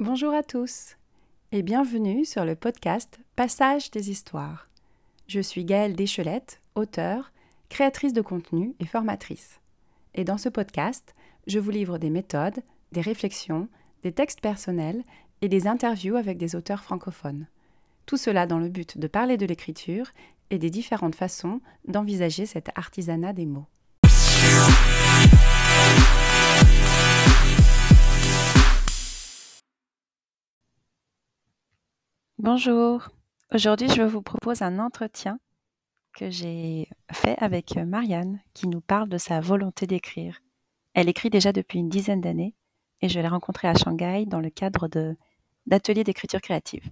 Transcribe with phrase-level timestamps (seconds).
[0.00, 0.96] Bonjour à tous
[1.52, 4.68] et bienvenue sur le podcast Passage des histoires.
[5.28, 7.30] Je suis Gaëlle Deschelette, auteure,
[7.68, 9.60] créatrice de contenu et formatrice.
[10.14, 11.14] Et dans ce podcast,
[11.46, 13.68] je vous livre des méthodes, des réflexions,
[14.02, 15.04] des textes personnels
[15.40, 17.46] et des interviews avec des auteurs francophones.
[18.10, 20.10] Tout cela dans le but de parler de l'écriture
[20.50, 23.68] et des différentes façons d'envisager cet artisanat des mots.
[32.38, 33.10] Bonjour.
[33.54, 35.38] Aujourd'hui, je vous propose un entretien
[36.12, 40.40] que j'ai fait avec Marianne qui nous parle de sa volonté d'écrire.
[40.94, 42.56] Elle écrit déjà depuis une dizaine d'années
[43.02, 44.88] et je l'ai rencontrée à Shanghai dans le cadre
[45.66, 46.90] d'ateliers d'écriture créative.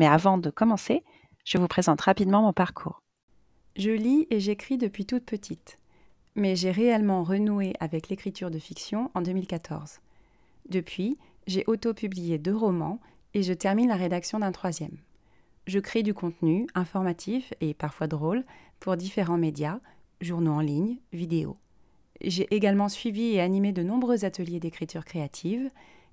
[0.00, 1.04] Mais avant de commencer,
[1.44, 3.02] je vous présente rapidement mon parcours.
[3.76, 5.78] Je lis et j'écris depuis toute petite,
[6.34, 10.00] mais j'ai réellement renoué avec l'écriture de fiction en 2014.
[10.70, 12.98] Depuis, j'ai auto-publié deux romans
[13.34, 14.96] et je termine la rédaction d'un troisième.
[15.66, 18.44] Je crée du contenu informatif et parfois drôle
[18.78, 19.80] pour différents médias,
[20.22, 21.58] journaux en ligne, vidéos.
[22.22, 25.68] J'ai également suivi et animé de nombreux ateliers d'écriture créative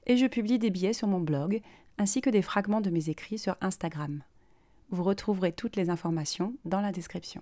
[0.08, 1.62] et je publie des billets sur mon blog
[1.98, 4.22] ainsi que des fragments de mes écrits sur Instagram.
[4.90, 7.42] Vous retrouverez toutes les informations dans la description.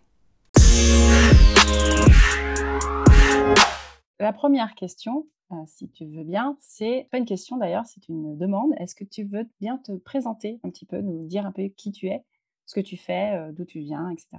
[4.20, 8.38] La première question, euh, si tu veux bien, c'est pas une question d'ailleurs, c'est une
[8.38, 8.72] demande.
[8.80, 11.92] Est-ce que tu veux bien te présenter un petit peu, nous dire un peu qui
[11.92, 12.24] tu es,
[12.66, 14.38] ce que tu fais, euh, d'où tu viens, etc.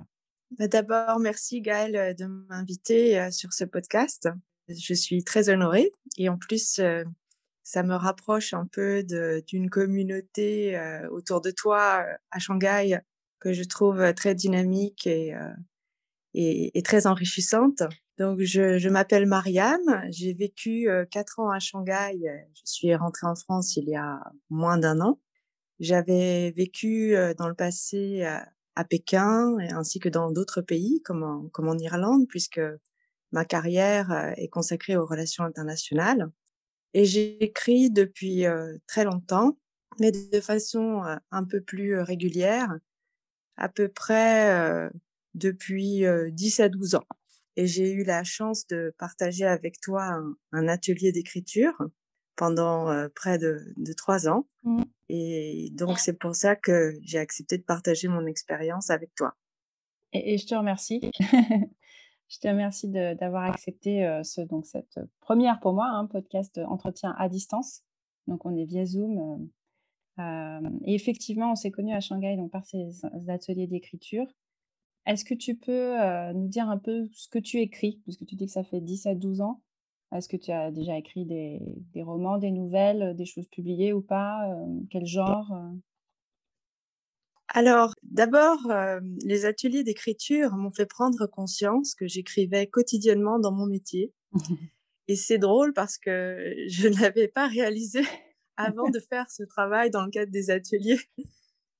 [0.59, 4.28] Bah, d'abord, merci Gaëlle euh, de m'inviter sur ce podcast.
[4.69, 6.81] Je suis très honorée et en plus,
[7.67, 9.03] ça me rapproche un peu
[9.48, 13.00] d'une communauté autour de toi à Shanghai
[13.41, 15.34] que je trouve très dynamique et,
[16.33, 17.83] et, et très enrichissante.
[18.19, 20.06] Donc, je, je m'appelle Marianne.
[20.11, 22.17] J'ai vécu quatre ans à Shanghai.
[22.55, 25.21] Je suis rentrée en France il y a moins d'un an.
[25.81, 28.22] J'avais vécu dans le passé
[28.76, 32.60] à Pékin ainsi que dans d'autres pays comme en, comme en Irlande puisque
[33.32, 36.31] ma carrière est consacrée aux relations internationales.
[36.98, 38.44] Et j'écris depuis
[38.86, 39.58] très longtemps,
[40.00, 42.74] mais de façon un peu plus régulière,
[43.56, 44.90] à peu près
[45.34, 47.06] depuis 10 à 12 ans
[47.56, 50.20] et j'ai eu la chance de partager avec toi
[50.52, 51.74] un, atelier d'écriture
[52.36, 54.46] pendant euh, près de, trois ans.
[54.62, 54.82] Mmh.
[55.08, 59.34] Et donc, c'est pour ça que j'ai accepté de partager mon expérience avec toi.
[60.12, 61.00] Et, je te remercie.
[62.28, 67.14] je te remercie d'avoir accepté euh, ce, cette première pour moi, un hein, podcast entretien
[67.19, 67.82] à distance.
[68.26, 69.48] Donc, on est via Zoom.
[70.19, 74.26] Euh, et effectivement, on s'est connus à Shanghai donc, par ces ateliers d'écriture.
[75.06, 78.00] Est-ce que tu peux euh, nous dire un peu ce que tu écris?
[78.03, 79.62] Puisque tu dis que ça fait 10 à 12 ans.
[80.12, 81.60] Est-ce que tu as déjà écrit des,
[82.03, 84.50] romans, des nouvelles, des choses publiées ou pas?
[84.50, 85.72] Euh, Quel genre euh?
[87.48, 88.58] Alors, d'abord,
[89.24, 94.12] les ateliers d'écriture m'ont fait prendre conscience que j'écrivais quotidiennement dans mon métier.
[95.08, 98.00] Et c'est drôle parce que je ne l'avais pas réalisé
[98.56, 101.00] avant de faire ce travail dans le cadre des ateliers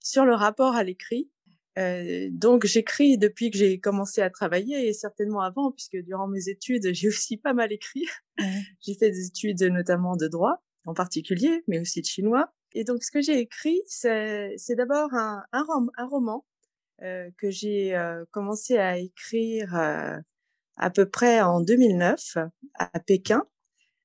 [0.00, 1.31] sur le rapport à l'écrit.
[1.78, 6.48] Euh, donc j'écris depuis que j'ai commencé à travailler et certainement avant puisque durant mes
[6.48, 8.06] études j'ai aussi pas mal écrit.
[8.81, 12.50] j'ai fait des études notamment de droit en particulier, mais aussi de chinois.
[12.77, 15.43] Et donc ce que j'ai écrit, c'est d'abord un,
[16.11, 16.45] roman
[17.01, 20.19] euh, que j'ai euh, commencé à écrire euh,
[20.77, 22.37] à peu près en 2009
[22.75, 23.45] à Pékin,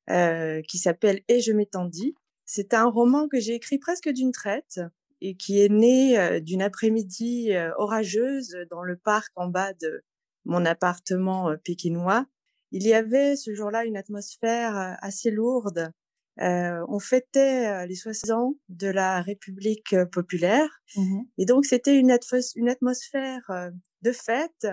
[0.08, 2.16] qui s'appelle Et je m'étendis.
[2.46, 4.80] C'est un roman que j'ai écrit presque d'une traite
[5.20, 10.02] et qui est né d'une après-midi orageuse dans le parc en bas de
[10.46, 12.26] mon appartement pékinois.
[12.72, 15.92] Il y avait ce jour-là une atmosphère assez lourde.
[16.40, 22.18] Euh, on fêtait les 60 ans de la République populaire mmh et donc c'était une,
[22.56, 23.72] une, atmosphère
[24.02, 24.68] de fête,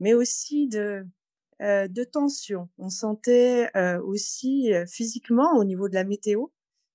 [0.00, 1.06] mais aussi de
[1.60, 2.68] de tension.
[2.78, 3.70] On sentait
[4.02, 6.46] aussi physiquement au niveau de la météo,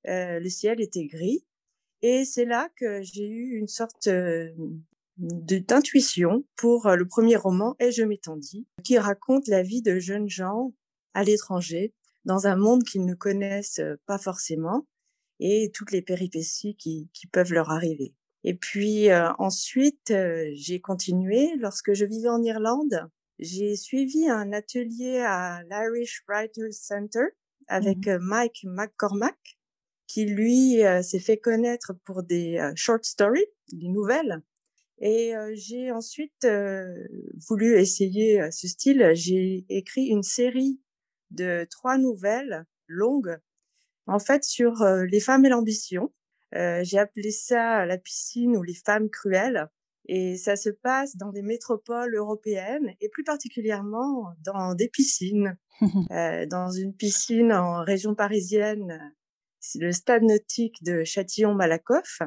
[0.04, 1.46] le ciel était gris
[2.02, 4.10] et c'est là que j'ai eu une sorte
[5.18, 10.74] d'intuition pour le premier roman Et je m'étendis, qui raconte la vie de jeunes gens
[11.14, 11.94] à l'étranger,
[12.28, 14.86] dans un monde qu'ils ne connaissent pas forcément,
[15.40, 18.14] et toutes les péripéties qui, qui peuvent leur arriver.
[18.44, 20.14] Et puis ensuite,
[20.54, 21.56] j'ai continué.
[21.58, 23.10] Lorsque je vivais en Irlande,
[23.40, 27.26] j'ai suivi un atelier à l'Irish Writers Center
[27.68, 29.60] avec mmh Mike McCormack,
[30.08, 34.42] qui lui s'est fait connaître pour des short stories, des nouvelles.
[35.00, 36.48] Et j'ai ensuite
[37.48, 39.12] voulu essayer ce style.
[39.14, 40.80] J'ai écrit une série
[41.32, 43.38] de trois nouvelles longues,
[44.06, 46.14] en fait, sur les femmes et l'ambition.
[46.54, 49.68] j'ai appelé ça la piscine ou les femmes cruelles.
[50.10, 55.58] Et ça se passe dans des métropoles européennes et plus particulièrement dans des piscines.
[56.50, 59.14] dans une piscine en région parisienne,
[59.60, 62.22] c'est le stade nautique de Châtillon-Malakoff.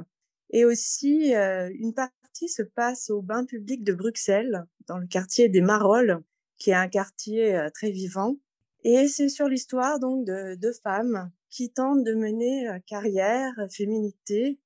[0.51, 5.61] Et aussi, une partie se passe au bain public de Bruxelles, dans le quartier des
[5.61, 6.23] Marolles,
[6.59, 8.37] qui est un quartier euh, très vivant.
[8.83, 14.59] Et c'est sur l'histoire donc de deux femmes qui tentent de mener euh, carrière, féminité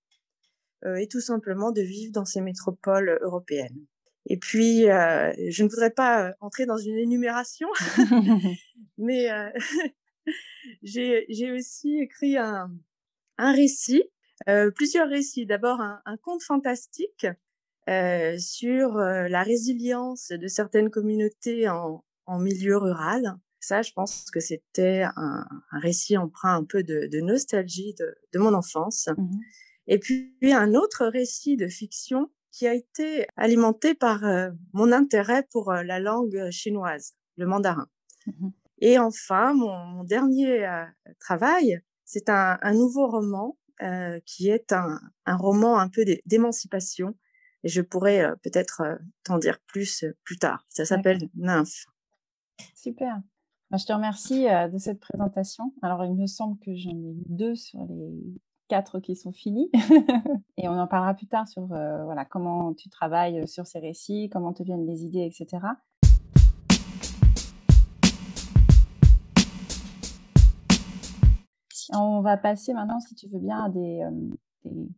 [0.84, 3.86] euh, et tout simplement de vivre dans ces métropoles européennes.
[4.26, 7.68] Et puis, je ne voudrais pas entrer dans une énumération,
[8.96, 9.28] mais
[10.82, 12.70] j'ai aussi écrit un,
[13.36, 14.02] un récit,
[14.74, 15.44] plusieurs récits.
[15.44, 17.26] D'abord un, un, conte fantastique
[17.90, 23.34] euh, sur euh, la résilience de certaines communautés en, en, milieu rural.
[23.64, 28.14] Ça, je pense que c'était un, un, récit emprunt un peu de, de nostalgie de,
[28.34, 29.08] de, mon enfance.
[29.16, 29.40] Mmh
[29.86, 35.46] Et puis un autre récit de fiction qui a été alimenté par euh, mon intérêt
[35.50, 37.88] pour la langue chinoise, le mandarin.
[38.26, 38.50] Mmh
[38.80, 40.68] Et enfin, mon, mon dernier
[41.18, 47.16] travail, c'est un, un, nouveau roman euh, qui est un, un roman un peu d'émancipation
[47.62, 48.82] et je pourrais peut-être
[49.22, 50.66] t'en dire plus plus tard.
[50.68, 51.86] Ça s'appelle Nymphe.
[52.74, 53.22] Super.
[53.74, 55.72] Bah, je te remercie de cette présentation.
[55.82, 58.12] Alors, il me semble que j'en ai deux sur les
[58.68, 59.68] quatre qui sont finis.
[60.56, 64.52] et on en parlera plus tard sur voilà, comment tu travailles sur ces récits, comment
[64.52, 65.66] te viennent les idées, etc.
[71.92, 74.06] On va passer maintenant, si tu veux bien, à des,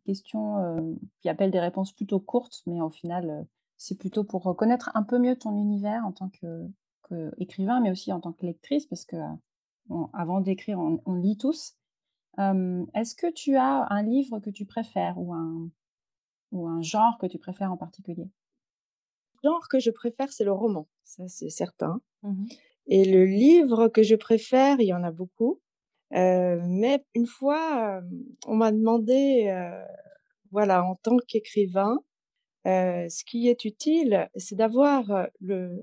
[0.04, 3.42] questions euh, qui appellent des réponses plutôt courtes, mais au final, euh,
[3.78, 6.28] c'est plutôt pour connaître un peu mieux ton univers en tant
[7.08, 9.16] qu'écrivain, mais aussi en tant que lectrice, parce que
[10.12, 11.76] avant d'écrire, on, lit tous.
[12.38, 15.70] Est-ce que tu as un livre que tu préfères ou un,
[16.52, 18.28] ou un genre que tu préfères en particulier?
[19.42, 22.00] Le genre que je préfère, c'est le roman, ça c'est certain.
[22.22, 22.46] Mmh
[22.88, 25.60] Et le livre que je préfère, il y en a beaucoup
[26.10, 28.00] mais une fois,
[28.46, 29.52] on m'a demandé,
[30.50, 31.98] voilà, en tant qu'écrivain,
[32.66, 35.28] ce qui est utile, c'est d'avoir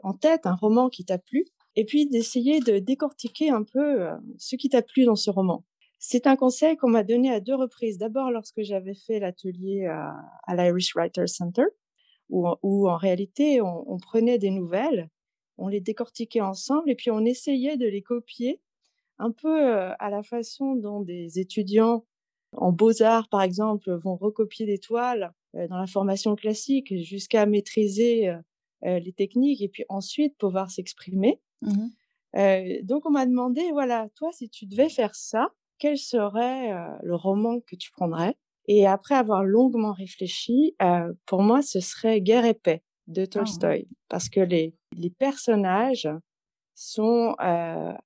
[0.03, 1.45] en tête un roman qui t'a plu
[1.75, 4.07] et puis d'essayer de décortiquer un peu,
[4.37, 5.63] ce qui t'a plu dans ce roman.
[5.99, 7.97] C'est un conseil qu'on m'a donné à deux reprises.
[7.97, 11.65] D'abord lorsque j'avais fait l'atelier à l'Irish Writers Center
[12.29, 15.09] où en réalité on prenait des nouvelles,
[15.57, 18.59] on les décortiquait ensemble et puis on essayait de les copier
[19.19, 22.05] un peu à la façon dont des étudiants
[22.55, 28.31] en beaux-arts, par exemple, vont recopier des toiles dans la formation classique jusqu'à maîtriser
[28.81, 31.39] les techniques et puis ensuite pouvoir s'exprimer.
[31.61, 31.87] Mmh
[32.81, 36.71] donc on m'a demandé, voilà, toi, si tu devais faire ça, quel serait
[37.03, 38.35] le roman que tu prendrais?
[38.67, 40.75] Et après avoir longuement réfléchi,
[41.27, 46.09] pour moi, ce serait Guerre et paix de ah Tolstoï, parce que les, les personnages
[46.73, 47.35] sont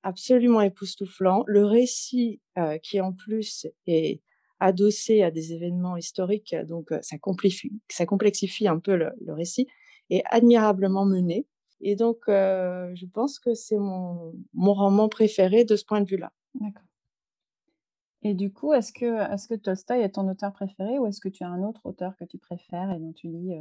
[0.02, 1.44] absolument époustouflants.
[1.46, 2.42] Le récit,
[2.82, 4.20] qui en plus est
[4.60, 9.66] adossé à des événements historiques, donc ça, complexifie, ça complexifie un peu le, récit,
[10.10, 11.46] est admirablement mené.
[11.80, 16.32] Et donc, je pense que c'est mon, mon roman préféré de ce point de vue-là.
[16.54, 16.88] D'accord.
[18.22, 21.28] Et du coup, est-ce que, est-ce que Tolstoï est ton auteur préféré ou est-ce que
[21.28, 23.54] tu as un autre auteur que tu préfères et dont tu lis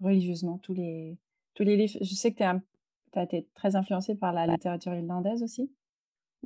[0.00, 1.16] religieusement tous les,
[1.54, 1.98] tous les livres?
[2.00, 5.72] Je sais que tu as été très influencée par la littérature irlandaise aussi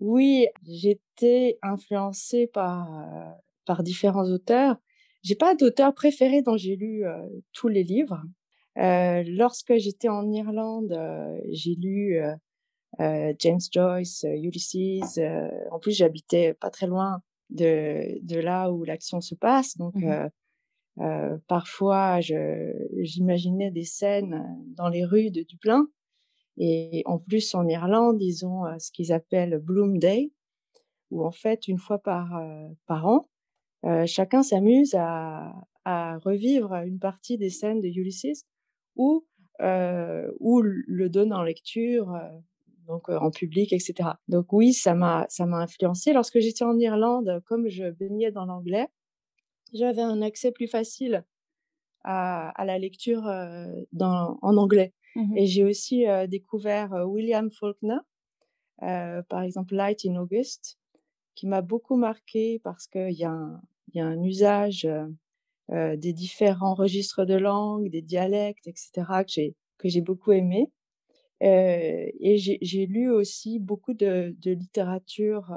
[0.00, 2.88] Oui, j'étais influencée par,
[3.64, 4.76] par différents auteurs.
[5.22, 7.04] J'ai pas d'auteur préféré dont j'ai lu
[7.52, 8.22] tous les livres.
[8.78, 10.98] Euh, lorsque j'étais en Irlande,
[11.50, 12.20] j'ai lu
[12.98, 15.20] James Joyce, Ulysses.
[15.70, 19.76] en plus, j'habitais pas très loin de, de là où l'action se passe.
[19.76, 20.28] Donc, mmh
[21.48, 24.44] parfois, j'imaginais des scènes
[24.76, 25.88] dans les rues de Dublin.
[26.58, 30.32] Et en plus, en Irlande, ils ont ce qu'ils appellent Bloom Day,
[31.10, 32.38] où en fait, une fois par,
[32.84, 33.30] par an,
[34.06, 38.46] chacun s'amuse à, à, revivre une partie des scènes de Ulysses
[38.96, 39.26] ou,
[39.60, 42.16] ou le donne en lecture,
[42.86, 44.10] donc en public, etc.
[44.28, 46.12] Donc oui, ça m'a influencé.
[46.12, 48.88] Lorsque j'étais en Irlande, comme je baignais dans l'anglais,
[49.72, 51.24] j'avais un accès plus facile
[52.04, 53.22] à, à la lecture
[53.92, 54.92] dans, en anglais.
[55.14, 57.98] Mmh et j'ai aussi découvert William Faulkner,
[58.78, 60.78] par exemple Light in August,
[61.34, 63.60] qui m'a beaucoup marqué parce qu'il y, a un,
[63.94, 64.88] y a un usage
[65.70, 68.90] des différents registres de langue, des dialectes, etc.,
[69.24, 70.70] que j'ai, que j'ai beaucoup aimé.
[71.40, 75.50] et j'ai, lu aussi beaucoup de, de littérature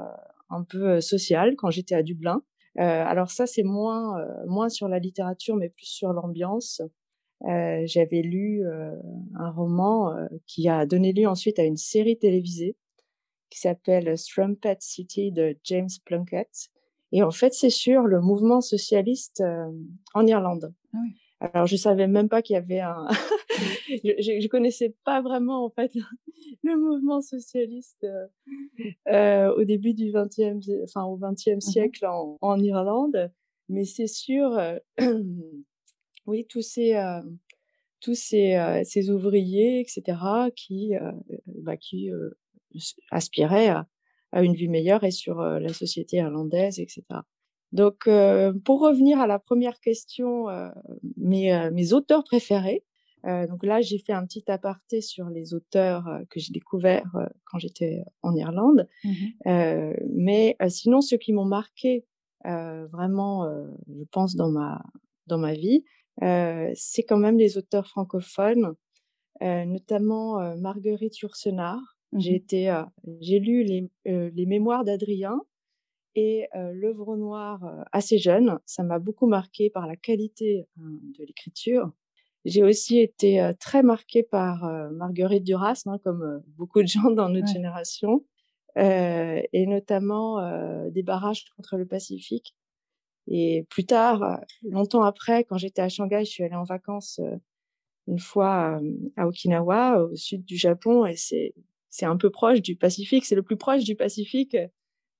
[0.48, 2.42] un peu sociale quand j'étais à Dublin.
[2.76, 6.80] alors ça, c'est moins, moins sur la littérature, mais plus sur l'ambiance.
[7.42, 8.64] j'avais lu
[9.34, 10.14] un roman
[10.46, 12.76] qui a donné lieu ensuite à une série télévisée
[13.50, 16.70] qui s'appelle Strumpet City de James Plunkett.
[17.12, 19.42] Et en fait, c'est sur le mouvement socialiste
[20.14, 20.72] en Irlande.
[20.92, 20.98] Ah
[21.52, 23.06] Alors, je savais même pas qu'il y avait un.
[24.04, 25.92] je, je, connaissais pas vraiment en fait
[26.62, 28.06] le mouvement socialiste
[29.08, 33.30] euh, au début du 20e, enfin au 20e mmh siècle en, en, Irlande,
[33.68, 34.58] mais c'est sûr,
[36.26, 37.00] oui, tous ces
[38.00, 40.18] tous ces, ces, ouvriers, etc.,
[40.54, 40.92] qui,
[41.46, 42.10] bah, qui
[43.10, 43.86] aspiraient à,
[44.32, 47.02] à, une vie meilleure et sur la société irlandaise, etc.
[47.72, 48.08] Donc,
[48.64, 50.46] pour revenir à la première question,
[51.16, 52.84] mes, mes, auteurs préférés,
[53.24, 57.10] donc là, j'ai fait un petit aparté sur les auteurs que j'ai découverts
[57.44, 58.88] quand j'étais en Irlande.
[59.04, 62.06] Mmh mais sinon, ceux qui m'ont marqué
[62.44, 63.50] vraiment,
[63.88, 64.82] je pense, dans ma,
[65.26, 65.84] dans ma vie,
[66.20, 68.74] c'est quand même les auteurs francophones,
[69.40, 71.95] notamment Marguerite Yourcenar.
[72.16, 72.82] Mmh j'ai été,
[73.20, 75.40] j'ai lu les, les mémoires d'Adrien
[76.14, 78.58] et l'œuvre noire assez jeune.
[78.64, 81.92] Ça m'a beaucoup marqué par la qualité de l'écriture.
[82.46, 87.48] J'ai aussi été très marquée par Marguerite Duras, hein, comme beaucoup de gens dans notre
[87.48, 88.24] génération,
[88.76, 92.54] et notamment des barrages contre le Pacifique.
[93.28, 97.20] Et plus tard, longtemps après, quand j'étais à Shanghai, je suis allée en vacances
[98.06, 98.80] une fois
[99.16, 101.52] à Okinawa, au sud du Japon, et c'est
[101.90, 104.56] c'est un peu proche du Pacifique, c'est le plus proche du Pacifique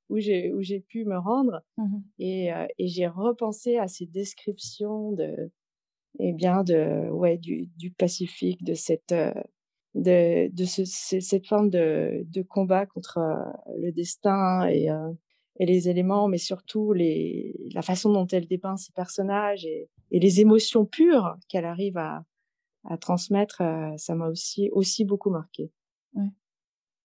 [0.08, 1.62] où j'ai où j'ai pu me rendre.
[1.78, 5.50] Mmh et, et j'ai repensé à ces descriptions de
[6.18, 9.14] eh bien de ouais du, du Pacifique de cette
[9.94, 13.18] de, de ce, cette forme de, de combat contre
[13.78, 14.88] le destin et,
[15.58, 20.20] et les éléments mais surtout les la façon dont elle dépeint ses personnages et, et
[20.20, 22.24] les émotions pures qu'elle arrive à,
[22.84, 23.62] à transmettre
[23.96, 25.70] ça m'a aussi aussi beaucoup marqué.
[26.14, 26.28] Ouais.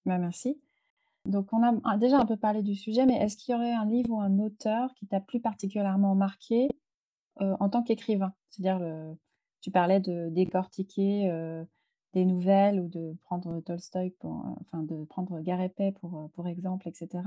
[0.06, 0.60] Bah, merci.
[1.26, 3.86] Donc, on a déjà un peu parlé du sujet, mais est-ce qu'il y aurait un
[3.86, 6.68] livre ou un auteur qui t'a plus particulièrement marqué
[7.40, 8.34] en tant qu'écrivain?
[8.50, 8.84] C'est-à-dire,
[9.62, 11.32] tu parlais de décortiquer
[12.14, 17.24] des nouvelles ou de prendre Tolstoï, pour, enfin de prendre Garépé pour, pour exemple, etc.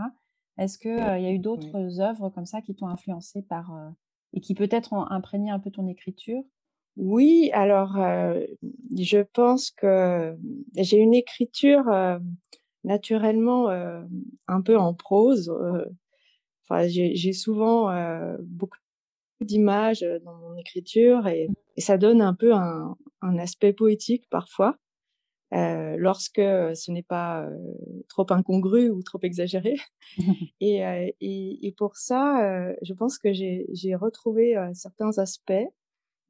[0.59, 3.73] Est-ce qu'il il y a eu d'autres œuvres comme ça qui t'ont influencé par,
[4.33, 6.43] et qui peut-être ont imprégné un peu ton écriture?
[6.97, 10.37] Oui, alors je pense que
[10.75, 11.85] j'ai une écriture
[12.85, 13.69] naturellement
[14.49, 15.53] un peu en prose.
[16.63, 17.91] Enfin, j'ai souvent
[18.41, 18.79] beaucoup
[19.41, 24.79] d'images dans mon écriture et, et, ça donne un peu un, un aspect poétique parfois.
[25.53, 27.49] Euh, lorsque ce n'est pas
[28.09, 29.77] trop incongru ou trop exagéré.
[30.61, 30.79] et,
[31.21, 35.53] et, et, pour ça, je pense que j'ai retrouvé certains aspects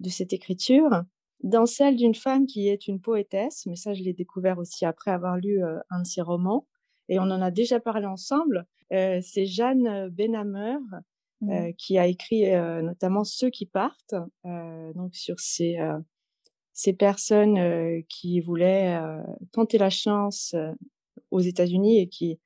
[0.00, 1.04] de cette écriture
[1.44, 5.10] dans celle d'une femme qui est une poétesse, mais ça je l'ai découvert aussi après
[5.10, 6.66] avoir lu un de ses romans,
[7.10, 10.78] et on en a déjà parlé ensemble, c'est Jeanne Benhammer
[11.42, 11.72] mmh.
[11.76, 12.50] qui a écrit
[12.82, 15.76] notamment Ceux qui partent, donc sur ces,
[16.72, 18.98] ces personnes qui voulaient
[19.52, 20.56] tenter la chance
[21.30, 22.40] aux États-Unis et qui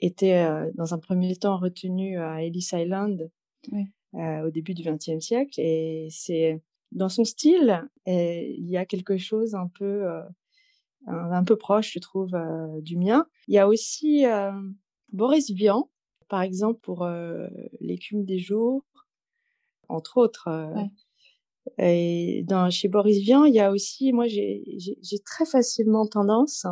[0.00, 3.30] étaient dans un premier temps retenues à Ellis Island
[4.14, 9.54] au début du XXe siècle, et c'est dans son style, il y a quelque chose
[9.54, 10.08] un peu,
[11.06, 12.32] un, peu proche, je trouve,
[12.80, 13.26] du mien.
[13.46, 14.24] Il y a aussi
[15.12, 15.90] Boris Vian,
[16.28, 17.08] par exemple, pour
[17.80, 18.84] L'écume des jours,
[19.88, 20.48] entre autres.
[21.76, 26.66] Et dans, chez Boris Vian, il y a aussi, moi, j'ai très facilement tendance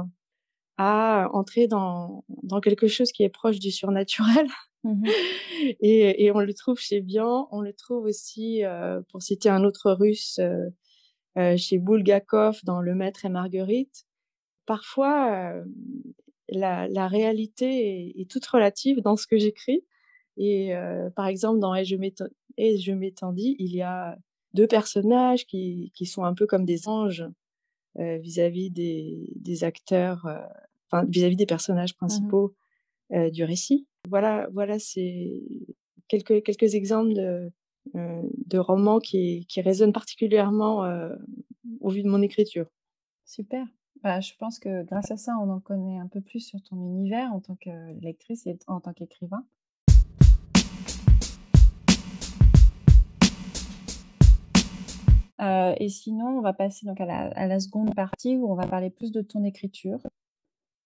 [0.79, 4.47] à entrer dans, dans quelque chose qui est proche du surnaturel.
[4.85, 5.05] Mmh
[5.81, 9.65] et, et, on le trouve chez Vian, on le trouve aussi, euh, pour citer un
[9.65, 10.69] autre russe, euh,
[11.39, 14.07] euh, chez Bulgakov dans Le Maître et Marguerite.
[14.65, 15.55] Parfois,
[16.49, 19.85] la, la, réalité est, est, toute relative dans ce que j'écris.
[20.39, 20.73] Et
[21.15, 24.19] par exemple, dans Et je m'étendis, il y a
[24.55, 27.25] deux personnages qui, qui, sont un peu comme des anges
[27.95, 30.27] vis-à-vis des, des, acteurs,
[31.07, 32.55] vis-à-vis des personnages mmh principaux
[33.31, 33.87] du récit.
[34.09, 35.43] Voilà, voilà c'est
[36.09, 37.51] quelques, quelques exemples de,
[37.97, 41.15] euh, de romans qui, qui résonnent particulièrement euh,
[41.81, 42.67] au vu de mon écriture.
[43.25, 43.67] Super.
[44.03, 46.77] Bah, je pense que grâce à ça, on en connaît un peu plus sur ton
[46.77, 47.71] univers en tant que
[48.01, 49.45] lectrice et en tant qu'écrivain.
[55.41, 58.55] Heu et sinon, on va passer donc à la à la seconde partie où on
[58.55, 59.99] va parler plus de ton écriture.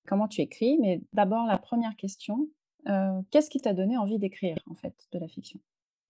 [0.06, 2.48] Comment tu écris, mais d'abord la première question,
[2.88, 5.60] heu, qu'est-ce qui t'a donné envie d'écrire, en fait, de la fiction?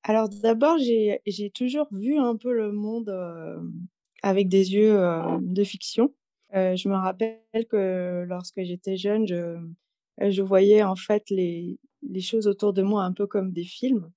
[0.03, 3.87] Alors d'abord, j'ai toujours vu un peu le monde, hem,
[4.23, 6.15] avec des yeux, heu, de fiction.
[6.53, 11.79] Je me rappelle que lorsque j'étais jeune, je, voyais en fait les
[12.21, 14.11] choses autour de moi un peu comme des films,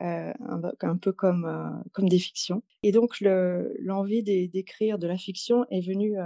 [0.00, 5.86] un peu comme, des fictions et donc le l'envie d'é d'écrire de la fiction est
[5.86, 6.16] venue,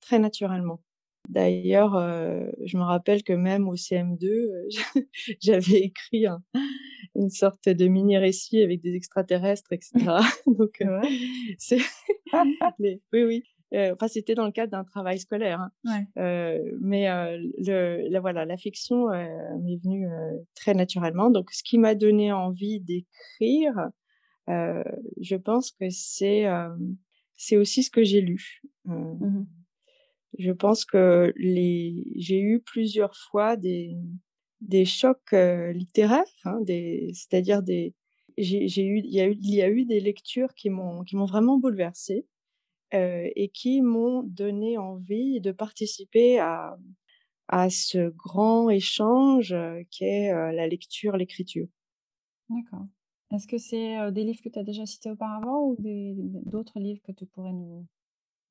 [0.00, 0.80] très naturellement.
[1.28, 4.80] D'ailleurs, heu, je me rappelle que même au CM2, heu, je
[5.42, 6.42] j'avais écrit un
[7.16, 10.20] une sorte de mini récit avec des extraterrestres et cetera.
[10.46, 10.82] Donc,
[11.58, 11.78] C'est
[12.80, 13.44] les oui, oui,
[13.92, 15.72] enfin, c'était dans le cadre d'un travail scolaire, hein.
[15.84, 16.08] Ouais.
[16.80, 17.08] Mais,
[17.58, 20.06] le la voilà, la fiction, m'est venue,
[20.56, 21.30] très naturellement.
[21.30, 23.74] Donc ce qui m'a donné envie d'écrire,
[24.48, 26.46] je pense que c'est,
[27.56, 28.62] aussi ce que j'ai lu.
[28.86, 28.94] Mmh
[29.42, 29.46] mh.
[30.38, 33.96] Je pense que j'ai eu plusieurs fois des
[34.60, 36.60] des chocs, heu, littéraires, hein,
[37.14, 37.94] c'est-à-dire des
[38.38, 41.58] j'ai eu il y a eu il y a eu des lectures qui m'ont vraiment
[41.58, 42.26] bouleversée,
[42.94, 46.78] heu et qui m'ont donné envie de participer à
[47.48, 51.68] à ce grand échange, heu, qu'est, la lecture, l'écriture.
[52.50, 52.86] D'accord.
[53.30, 55.76] Est-ce que c'est, des livres que tu as déjà cités auparavant ou
[56.46, 57.86] d'autres livres que tu pourrais nous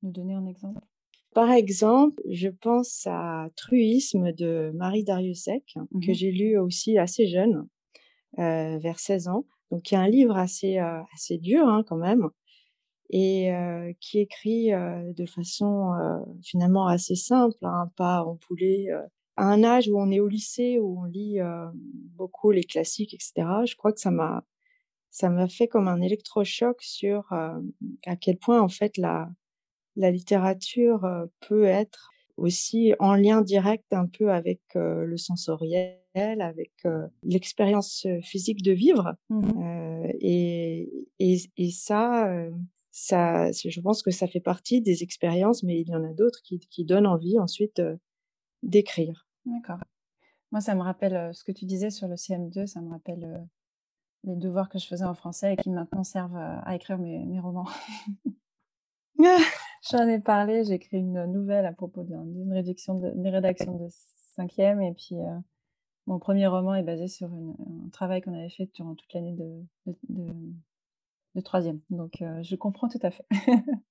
[0.02, 0.86] nous donner en exemple?
[1.38, 7.28] Par exemple, je pense à Truisme de Marie Darrieussecq, Mmh que j'ai lu aussi assez
[7.28, 7.68] jeune,
[8.38, 11.96] heu, vers 16 ans, donc qui est un livre assez, heu, assez dur, hein, quand
[11.98, 12.30] même
[13.10, 15.92] et heu, qui écrit, de façon,
[16.42, 19.02] finalement assez simple, hein, pas ampoulée, heu,
[19.36, 21.38] à un âge où on est au lycée, où on lit,
[22.16, 23.64] beaucoup les classiques et cetera.
[23.66, 24.44] Je crois que ça m'a
[25.10, 29.30] ça m'a fait comme un électrochoc sur, à quel point, en fait, la
[29.98, 31.06] la littérature,
[31.40, 36.72] peut être aussi en lien direct un peu avec, le sensoriel, avec,
[37.22, 39.88] l'expérience, physique de vivre, Mmh
[40.20, 42.48] et et et ça,
[42.92, 46.58] je pense que ça fait partie des expériences, mais il y en a d'autres qui
[46.58, 47.82] qui donnent envie ensuite,
[48.62, 49.28] d'écrire.
[49.44, 49.78] D'accord.
[50.50, 53.46] Moi, ça me rappelle, ce que tu disais sur le CM2, ça me rappelle,
[54.24, 57.40] les devoirs que je faisais en français et qui maintenant servent, à écrire mes mes
[57.40, 57.68] romans.
[59.90, 63.88] J'en ai parlé, j'ai écrit une nouvelle à propos d'un d'une réduction de rédaction de
[64.36, 65.42] 5e et puis, heu,
[66.06, 69.62] mon 1er roman est basé sur un travail qu'on avait fait durant toute l'année de
[71.42, 73.26] 3e, donc heu, je comprends tout à fait.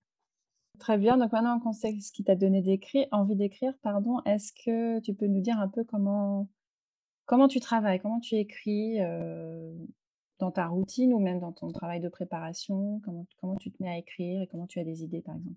[0.80, 2.62] Très bien, donc maintenant qu'on sait ce qui t'a donné
[3.12, 6.48] envie d'écrire, pardon, est-ce que tu peux nous dire un peu comment
[7.26, 8.00] comment tu travailles?
[8.00, 9.74] Comment tu écris, heu,
[10.40, 13.02] dans ta routine ou même dans ton travail de préparation?
[13.06, 15.56] Comment comment tu te mets à écrire et comment tu as des idées, par exemple?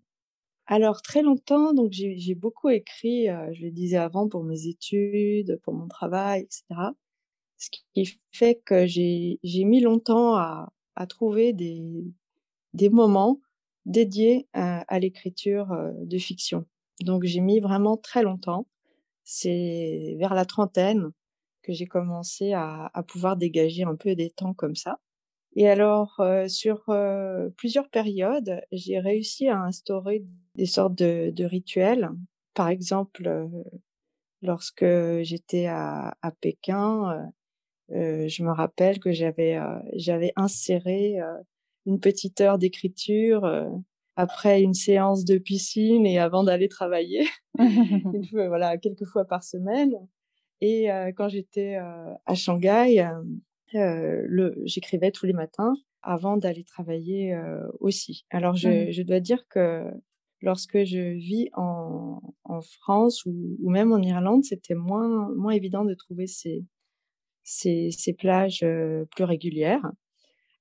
[0.71, 5.61] Alors très longtemps, donc j'ai beaucoup écrit, heu, je le disais avant pour mes études,
[5.65, 6.95] pour mon travail et cetera.
[7.59, 10.71] Ce qui fait que j'ai mis longtemps à
[11.09, 13.41] trouver des moments
[13.87, 16.67] dédiés à à l'écriture, heu, de fiction.
[17.03, 18.67] Donc j'ai mis vraiment très longtemps.
[19.25, 21.13] C'est vers la trentaine
[21.63, 24.99] que j'ai commencé à pouvoir dégager un peu des temps comme ça
[25.57, 31.45] et alors, heu, sur, heu, plusieurs périodes, j'ai réussi à instaurer des sortes de de
[31.45, 32.11] rituels.
[32.55, 33.49] Par exemple, heu,
[34.43, 34.85] lorsque
[35.23, 37.31] j'étais à à Pékin,
[37.91, 39.59] je me rappelle que j'avais,
[39.95, 41.19] j'avais inséré,
[41.87, 43.49] une petite heure d'écriture,
[44.17, 47.27] après une séance de piscine et avant d'aller travailler.
[48.33, 49.93] Voilà, quelques fois par semaine
[50.61, 53.07] et quand j'étais, à Shanghai,
[53.75, 58.25] le j'écrivais tous les matins avant d'aller travailler, heu, aussi.
[58.31, 58.91] Alors Mmh mh.
[58.91, 59.85] je dois dire que
[60.43, 65.85] lorsque je vis en en France ou ou même en Irlande, c'était moins moins évident
[65.85, 66.65] de trouver ces
[67.45, 69.93] ces ces plages, heu, plus régulières.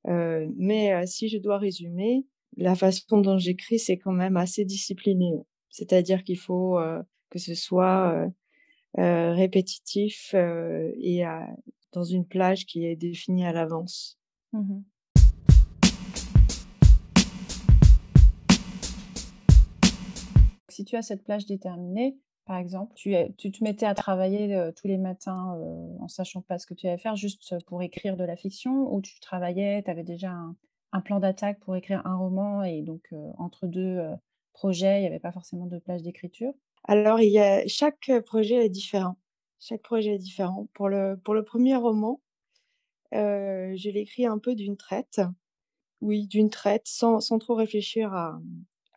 [0.08, 2.26] Mais si je dois résumer,
[2.58, 5.34] la façon dont j'écris, c'est quand même assez discipliné.
[5.69, 6.80] C'est-à-dire qu'il faut,
[7.32, 8.28] que ce soit,
[8.98, 11.48] répétitif, et à
[11.91, 14.17] dans une plage qui est définie à l'avance.
[14.54, 14.84] Mmh mh.
[20.69, 24.88] Si tu as cette plage déterminée, par exemple, tu te mettais à travailler, heu, tous
[24.88, 28.23] les matins, heu, en sachant pas ce que tu allais faire, juste pour écrire de
[28.23, 28.93] la fiction?
[28.93, 30.56] Ou tu travaillais, tu avais déjà un
[30.91, 34.10] un plan d'attaque pour écrire un roman et donc heu, entre 2, heu,
[34.54, 36.52] projets, il y avait pas forcément de plage d'écriture?
[36.86, 39.15] Alors il y a chaque projet est différent.
[39.60, 40.67] Chaque projet est différent.
[40.74, 42.22] Pour le pour le 1er roman,
[43.13, 45.22] heu, je l'ai écrit un peu d'une traite.
[46.02, 48.39] oui, d'une traite, sans, sans trop réfléchir à,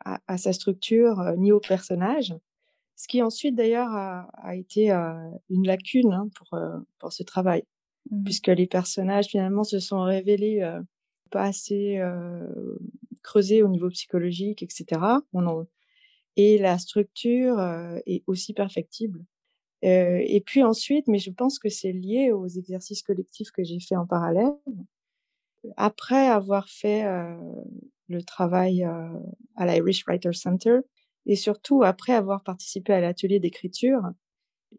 [0.04, 2.34] à, sa structure ni au personnage.
[2.96, 4.90] Ce qui ensuite d'ailleurs a, a, été
[5.50, 6.58] une lacune hein, pour,
[6.98, 7.64] pour ce travail,
[8.10, 10.60] mmh puisque les personnages finalement se sont révélés
[11.30, 12.00] pas assez
[13.22, 15.00] creusés au niveau psychologique, etc.
[15.32, 15.66] On en,
[16.36, 17.60] et la structure
[18.06, 19.24] est aussi perfectible.
[19.82, 23.96] Et puis ensuite, mais je pense que c'est lié aux exercices collectifs que j'ai fait
[23.96, 24.52] en parallèle.
[25.76, 27.04] Après avoir fait
[28.08, 30.78] le travail à l'Irish Writer Center
[31.26, 34.02] et surtout après avoir participé à l'atelier d'écriture,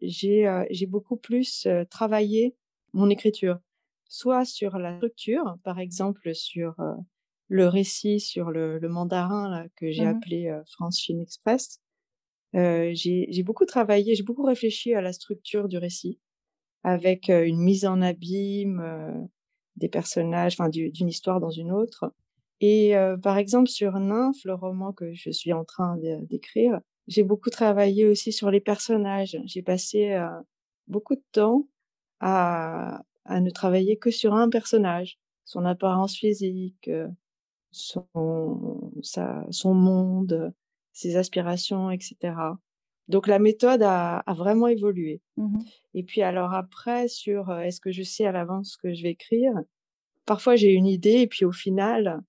[0.00, 2.56] j'ai beaucoup plus travaillé
[2.94, 3.58] mon écriture,
[4.08, 6.76] soit sur la structure, par exemple sur
[7.48, 11.80] le récit sur le, mandarin là, que j'ai mmh appelé France Chine Express.
[12.54, 16.20] J'ai beaucoup travaillé, j'ai beaucoup réfléchi à la structure du récit
[16.84, 19.28] avec une mise en abîme
[19.76, 22.12] des personnages, enfin d'une histoire dans une autre.
[22.60, 27.50] Et par exemple sur Nymphe, le roman que je suis en train d'écrire, j'ai beaucoup
[27.50, 29.36] travaillé aussi sur les personnages.
[29.46, 30.16] J'ai passé
[30.86, 31.66] beaucoup de temps
[32.20, 36.90] à, ne travailler que sur un personnage, son apparence physique,
[37.72, 38.06] son
[39.64, 40.52] monde,
[40.94, 42.34] ses aspirations, etc.
[43.08, 45.20] Donc la méthode a, a vraiment évolué.
[45.36, 45.58] Mmh
[45.96, 49.10] et puis alors après, sur est-ce que je sais à l'avance ce que je vais
[49.10, 49.52] écrire?
[50.26, 52.20] Parfois j'ai une idée et puis au final,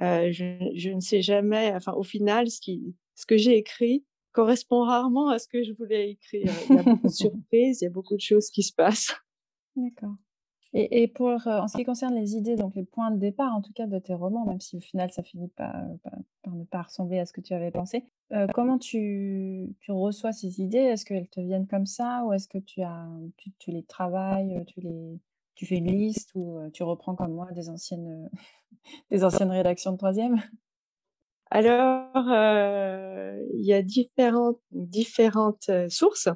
[0.00, 4.04] euh, je, je, ne sais jamais, enfin au final, ce, qui, ce que j'ai écrit
[4.32, 6.52] correspond rarement à ce que je voulais écrire.
[6.68, 9.14] Il y a beaucoup de surprises, il y a beaucoup de choses qui se passent.
[9.76, 10.14] D'accord.
[10.72, 13.72] Et, pour, en ce qui concerne les idées, donc les points de départ en tout
[13.72, 17.18] cas de tes romans, même si au final ça finit par, par, ne pas ressembler
[17.18, 20.78] à ce que tu avais pensé, euh, comment tu, reçois ces idées?
[20.78, 22.22] Est-ce qu'elles te viennent comme ça?
[22.24, 22.82] Ou est-ce que tu,
[23.66, 25.18] les travailles, tu, les,
[25.56, 28.30] tu fais une liste ou tu reprends comme moi des anciennes,
[29.10, 30.40] des anciennes rédactions de troisième?
[31.50, 32.12] Alors,
[33.54, 36.28] il y a différentes, différentes sources.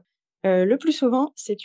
[0.43, 1.57] le plus souvent, c'est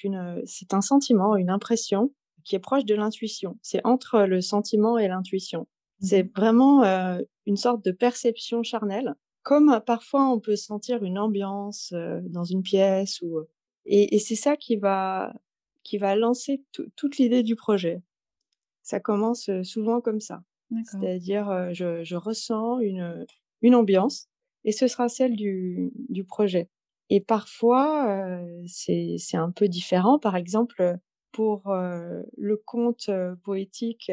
[0.71, 2.11] un sentiment, une impression
[2.49, 3.59] qui est proche de l'intuition.
[3.61, 5.67] C'est entre le sentiment et l'intuition.
[6.01, 6.83] C'est mmh vraiment
[7.45, 13.21] une sorte de perception charnelle, comme parfois on peut sentir une ambiance dans une pièce
[13.21, 13.41] ou
[13.85, 15.33] et, et c'est ça qui va
[15.83, 16.63] qui va lancer
[16.95, 18.01] toute l'idée du projet.
[18.81, 20.41] Ça commence souvent comme ça,
[20.85, 23.25] c'est-à-dire je, je, ressens une
[23.61, 24.27] une ambiance
[24.63, 26.69] et ce sera celle du du projet.
[27.09, 30.17] Et parfois c'est c'est un peu différent.
[30.17, 30.99] Par exemple,
[31.31, 33.09] pour le conte
[33.43, 34.11] poétique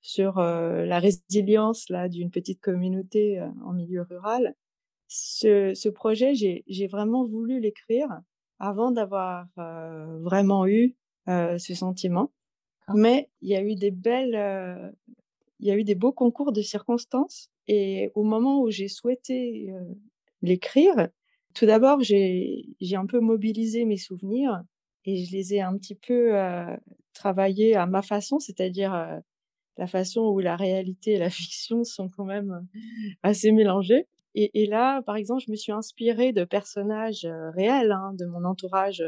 [0.00, 4.54] sur la résilience là d'une petite communauté en milieu rural.
[5.08, 8.08] Ce, ce projet, j'ai vraiment voulu l'écrire
[8.58, 10.94] avant d'avoir vraiment eu
[11.28, 12.32] ce sentiment.
[12.94, 14.94] Mais il y a eu des belles,
[15.60, 17.50] il y a eu des beaux concours de circonstances.
[17.66, 19.72] Et au moment où j'ai souhaité
[20.42, 21.08] l'écrire,
[21.54, 24.62] tout d'abord, j'ai un peu mobilisé mes souvenirs
[25.04, 26.76] et je les ai un petit peu euh,
[27.12, 29.20] travaillés à ma façon, c'est-à-dire
[29.76, 32.66] la façon où la réalité et la fiction sont quand même
[33.22, 34.06] assez mélangées.
[34.36, 39.00] Et, là, par exemple, je me suis inspirée de personnages réels hein, de mon entourage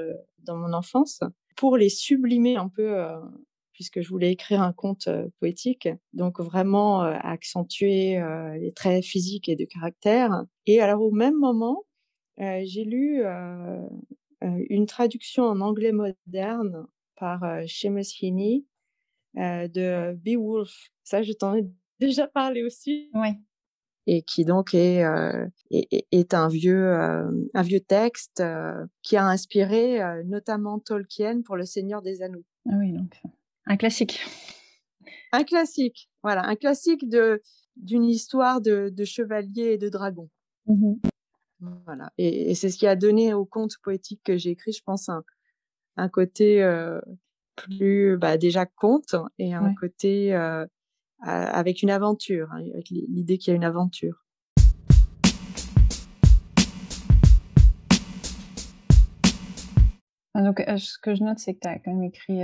[0.44, 1.18] dans mon enfance
[1.56, 3.04] pour les sublimer un peu,
[3.72, 5.08] puisque je voulais écrire un conte
[5.40, 8.22] poétique, donc vraiment accentuer
[8.60, 10.44] les traits physiques et de caractère.
[10.66, 11.82] Et alors au même moment,
[12.38, 13.24] j'ai lu
[14.68, 18.66] une traduction en anglais moderne par euh, Seamus Heaney
[19.36, 20.90] euh, de Beowulf.
[21.04, 21.66] Ça, je t'en ai
[22.00, 23.10] déjà parlé aussi.
[23.14, 23.28] Oui.
[24.08, 25.02] Et qui donc est,
[25.72, 28.40] est, est, un vieux, un vieux texte
[29.02, 32.44] qui a inspiré notamment Tolkien pour Le Seigneur des Anneaux.
[32.68, 33.20] Ah oui, donc
[33.66, 34.20] un classique.
[35.32, 37.42] Un classique, voilà, un classique de
[37.76, 40.30] d'une histoire de, de chevalier et de dragon.
[40.66, 40.94] Mmh
[41.60, 42.12] voilà.
[42.18, 45.24] Et, c'est ce qui a donné au conte poétique que j'ai écrit, je pense, un,
[45.96, 47.00] un côté euh,
[47.54, 50.66] plus bah, déjà conte et un côté euh,
[51.22, 54.24] avec une aventure, hein, avec l'idée qu'il y a une aventure.
[60.34, 62.42] Ah, donc, euh, ce que je note, c'est que tu as quand même écrit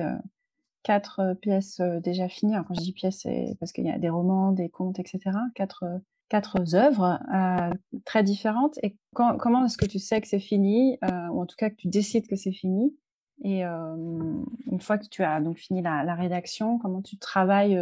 [0.82, 2.54] quatre pièces déjà finies.
[2.54, 5.36] Alors, quand je dis pièces, c'est parce qu'il y a des romans, des contes, etc.
[5.54, 5.84] Quatre
[6.32, 7.70] quatre œuvres euh,
[8.06, 8.78] très différentes.
[8.82, 11.76] Et comment est-ce que tu sais que c'est fini, euh, ou en tout cas que
[11.76, 12.96] tu décides que c'est fini?
[13.44, 17.78] Et euh, une fois que tu as donc fini la, rédaction, comment tu travailles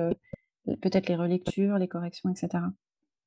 [0.83, 2.65] peut-être les relectures, les corrections, etc.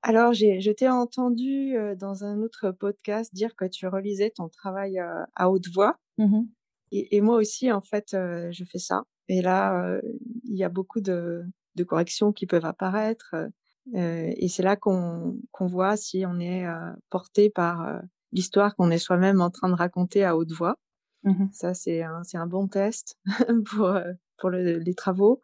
[0.02, 5.00] Alors, je t'ai entendu dans un autre podcast dire que tu relisais ton travail
[5.36, 5.96] à haute voix.
[6.18, 6.42] Mmh
[6.96, 9.02] et, moi aussi, en fait, je fais ça.
[9.28, 10.00] Et là,
[10.44, 11.44] il y a beaucoup de,
[11.76, 13.34] de corrections qui peuvent apparaître
[13.94, 16.66] et c'est là qu'on voit si on est,
[17.10, 20.78] porté par, l'histoire qu'on est soi-même en train de raconter à haute voix.
[21.24, 23.18] Mmh Ça, c'est un bon test
[23.66, 23.98] pour,
[24.38, 25.42] pour le les travaux.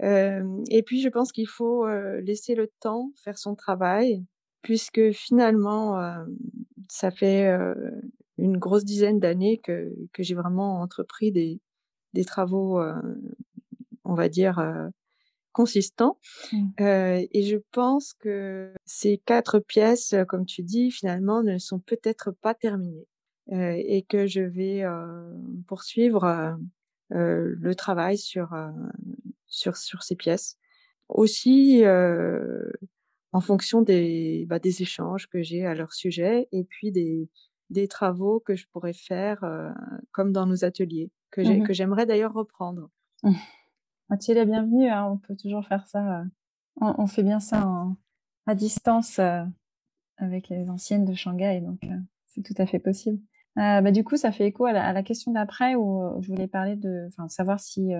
[0.00, 1.86] Et puis je pense qu'il faut,
[2.20, 4.24] laisser le temps faire son travail
[4.62, 5.98] puisque finalement,
[6.88, 7.48] ça fait,
[8.38, 11.60] une grosse dizaine d'années que que j'ai vraiment entrepris des
[12.12, 12.82] des travaux,
[14.04, 14.58] on va dire,
[15.56, 16.18] consistants.
[16.52, 16.68] Mmh.
[17.32, 22.52] et je pense que ces 4 pièces, comme tu dis, finalement, ne sont peut-être pas
[22.52, 23.08] terminées,
[23.50, 24.84] et que je vais,
[25.66, 26.58] poursuivre,
[27.08, 28.54] le travail sur,
[29.46, 30.58] sur sur ces pièces.
[31.08, 31.82] Aussi,
[33.32, 37.30] en fonction des, bah, des échanges que j'ai à leur sujet et puis des
[37.70, 39.38] des travaux que je pourrais faire,
[40.12, 42.90] comme dans nos ateliers, que Mmh j'aimerais d'ailleurs reprendre.
[43.24, 43.30] Ah,
[44.10, 46.24] es la bienvenue, hein, on peut toujours faire ça,
[46.80, 47.86] on on fait bien ça
[48.46, 49.20] à distance,
[50.18, 51.80] avec les anciennes de Shanghai, donc
[52.26, 53.18] c'est tout à fait possible.
[53.56, 57.08] Bah, du coup, ça fait écho à la question d'après où, je voulais parler de
[57.28, 57.90] savoir si,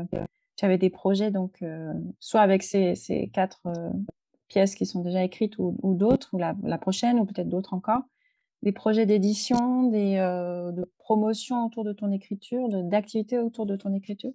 [0.56, 1.62] tu avais des projets donc
[2.20, 3.62] soit avec ces 4,
[4.48, 8.02] pièces qui sont déjà écrites ou d'autres ou la prochaine ou peut-être d'autres encore.
[8.62, 14.32] Des projets d'édition, des, de promotion autour de ton écriture, d'activités autour de ton écriture?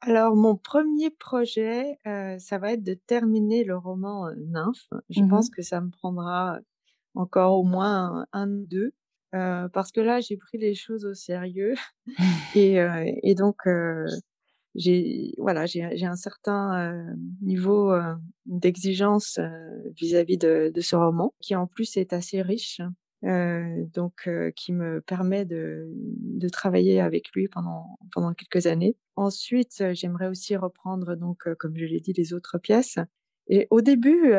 [0.00, 4.88] Alors mon premier projet, heu, ça va être de terminer le roman, heu, Nymphes.
[5.10, 6.58] Je Mmh pense que ça me prendra
[7.14, 8.92] encore au moins un ou 2,
[9.34, 11.74] heu, parce que là, j'ai pris les choses au sérieux
[12.54, 12.90] et heu
[13.24, 14.06] et donc heu,
[14.76, 20.96] j'ai voilà, j'ai j'ai un certain, heu, niveau, heu, d'exigence, heu, vis-à-vis de de ce
[20.96, 22.82] roman qui en plus est assez riche.
[23.24, 28.96] Heu, donc heu, qui me permet de de travailler avec lui pendant pendant quelques années.
[29.16, 32.98] Ensuite, heu, j'aimerais aussi reprendre donc comme je l'ai dit, les autres pièces
[33.48, 34.32] et au début,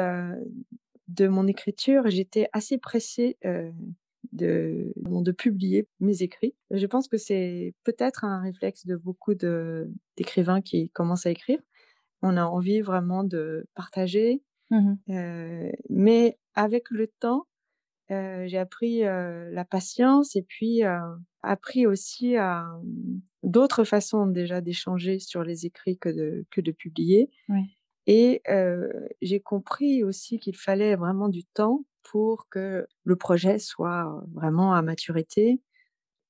[1.08, 3.38] de mon écriture, j'étais assez pressée,
[4.34, 6.56] de publier mes écrits.
[6.72, 11.60] Je pense que c'est peut-être un réflexe de beaucoup d'écrivains qui commencent à écrire.
[12.24, 14.98] On a envie vraiment de partager, Mmh
[15.90, 17.48] mais avec le temps,
[18.48, 20.82] J'ai appris, la patience et puis,
[21.44, 26.72] appris aussi à, mmh, d'autres façons déjà d'échanger sur les écrits que de que de
[26.72, 27.78] publier Oui.
[28.08, 28.42] et
[29.22, 34.82] j'ai compris aussi qu'il fallait vraiment du temps pour que le projet soit, vraiment à
[34.82, 35.62] maturité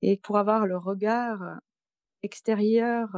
[0.01, 1.59] et pour avoir le regard,
[2.23, 3.09] extérieur,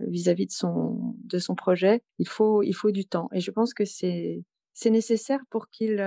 [0.00, 3.74] vis-à-vis de son de son projet, il faut il faut du temps et je pense
[3.74, 4.44] que c'est
[4.74, 6.00] c'est nécessaire pour qu'il,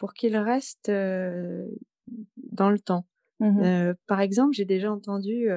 [0.00, 3.06] pour qu'il reste, dans le temps.
[3.38, 5.48] Mmh par exemple, j'ai déjà entendu,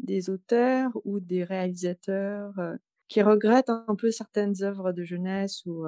[0.00, 2.54] des auteurs ou des réalisateurs,
[3.08, 5.86] qui regrettent un peu certaines œuvres de jeunesse ou,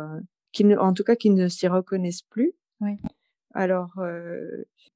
[0.52, 2.52] qui ne en tout cas, qui ne s'y reconnaissent plus.
[2.80, 2.98] Oui.
[3.54, 3.94] Alors,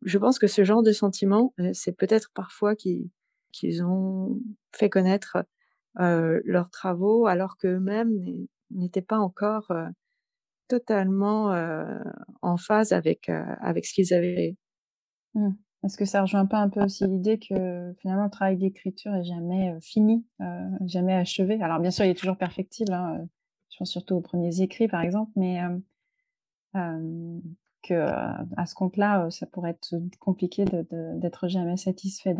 [0.02, 4.40] je pense que ce genre de sentiment, c'est peut-être parfois qu'ils ont
[4.72, 5.38] fait connaître,
[5.98, 9.72] leurs travaux alors qu'eux-mêmes n'étaient pas encore,
[10.68, 11.54] totalement,
[12.42, 14.56] en phase avec, avec ce qu'ils avaient
[15.36, 15.50] Mmh.
[15.84, 19.24] Est-ce que ça rejoint pas un peu aussi l'idée que finalement le travail d'écriture est
[19.24, 20.26] jamais, fini,
[20.84, 21.62] jamais achevé?
[21.62, 23.24] Alors bien sûr, il est toujours perfectible, hein,
[23.70, 25.60] je pense surtout aux premiers écrits par exemple, mais
[26.72, 32.34] que, à ce compte-là, ça pourrait être compliqué d'être jamais satisfait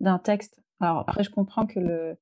[0.00, 0.60] d'un texte.
[0.80, 2.16] Alors après je comprends que le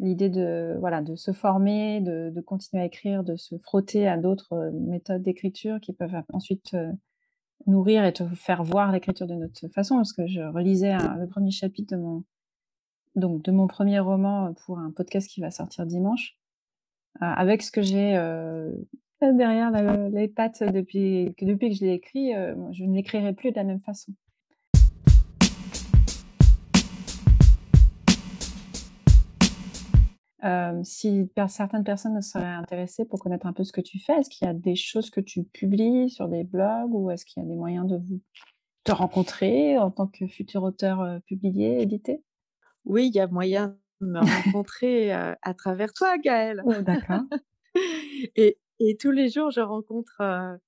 [0.00, 0.76] l'idée de
[1.14, 5.92] se former, de continuer à écrire, de se frotter à d'autres, heu, méthodes d'écriture qui
[5.92, 6.90] peuvent ensuite, heu
[7.66, 11.50] Nourrir et te faire voir l'écriture d'une autre façon, parce que je relisais le premier
[11.50, 11.94] chapitre
[13.16, 16.38] de mon premier roman, heu, pour un podcast qui va sortir dimanche,
[17.20, 18.12] avec ce que j'ai,
[19.20, 19.70] derrière
[20.10, 22.32] les pattes depuis que depuis que je l'ai écrit,
[22.72, 24.14] je ne l'écrirai plus de la même façon.
[30.42, 34.30] Hem, si certaines personnes seraient intéressées pour connaître un peu ce que tu fais, est-ce
[34.30, 37.46] qu'il y a des choses que tu publies sur des blogs ou est-ce qu'il y
[37.46, 38.20] a des moyens de vous
[38.84, 42.24] te rencontrer en tant que futur auteur, heu, publié, édité?
[42.84, 47.30] Oui, il y a moyen de me rencontrer, heu, à travers toi, Gaëlle Oh d'accord.
[48.36, 50.58] et et tous les jours, je rencontre, heu,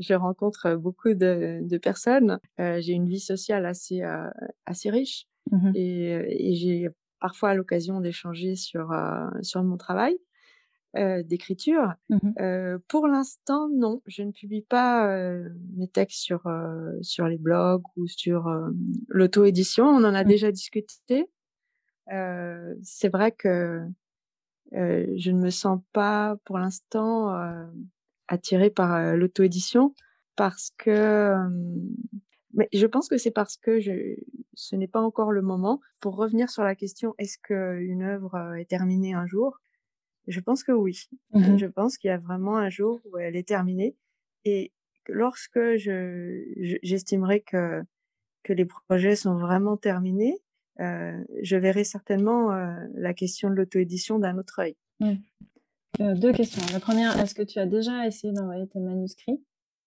[0.00, 2.40] je rencontre, beaucoup de de personnes.
[2.58, 4.02] J'ai une vie sociale assez,
[4.66, 5.74] assez riche Mmh mh.
[5.74, 6.88] et et j'ai
[7.24, 10.18] parfois l'occasion d'échanger sur, heu, sur mon travail,
[10.98, 11.94] heu, d'écriture.
[12.08, 12.34] Mmh mh.
[12.40, 15.08] Heu, pour l'instant, non, je ne publie pas,
[15.76, 16.42] mes textes sur,
[17.02, 18.48] sur les blogs ou sur,
[19.08, 19.86] l'auto-édition.
[19.86, 20.34] On en a Mmh.
[20.34, 21.30] déjà discuté.
[22.82, 23.82] C'est vrai que,
[24.72, 27.34] je ne me sens pas pour l'instant,
[28.28, 29.94] attirée par l'auto-édition
[30.36, 31.36] parce que
[32.54, 34.16] mais je pense que c'est parce que je,
[34.54, 35.80] ce n'est pas encore le moment.
[36.00, 39.60] Pour revenir sur la question, est-ce qu'une œuvre est terminée un jour?
[40.26, 41.08] Je pense que oui.
[41.32, 43.96] Mmh je pense qu'il y a vraiment un jour où elle est terminée.
[44.44, 44.72] Et
[45.08, 47.82] lorsque je, j'estimerai que,
[48.42, 50.40] que les projets sont vraiment terminés,
[50.80, 54.76] euh, je verrai certainement euh, la question de l'auto-édition d'un autre œil.
[56.00, 56.62] Euh, deux questions.
[56.72, 59.40] La première, est-ce que tu as déjà essayé d'envoyer tes manuscrits?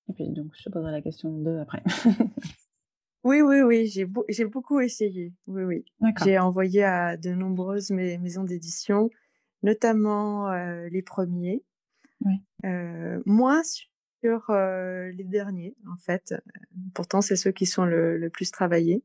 [0.10, 1.84] Et puis, donc, je te poserai la question deux après.
[3.24, 5.34] oui, oui, oui, j'ai, j'ai beaucoup essayé.
[5.48, 5.86] Oui, oui.
[6.24, 9.10] J'ai envoyé à de nombreuses maisons d'édition,
[9.64, 10.52] notamment
[10.90, 11.64] les premiers.
[12.22, 12.42] Oui.
[13.26, 13.62] moi,
[14.22, 16.34] sur les derniers, en fait.
[16.94, 19.04] Pourtant, c'est ceux qui sont le, le plus travaillés.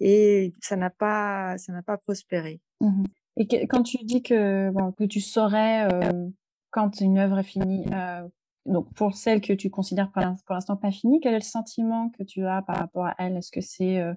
[0.00, 2.60] Et ça n'a pas, ça n'a pas prospéré.
[2.80, 3.04] Mmh
[3.36, 6.28] et quand tu dis que, bon, que tu saurais euh,
[6.70, 8.28] quand une œuvre est finie, euh,
[8.66, 12.22] donc pour celle que tu considères pour l'instant pas finie, quel est le sentiment que
[12.22, 13.36] tu as par rapport à elle?
[13.36, 14.14] Est-ce que c'est euh,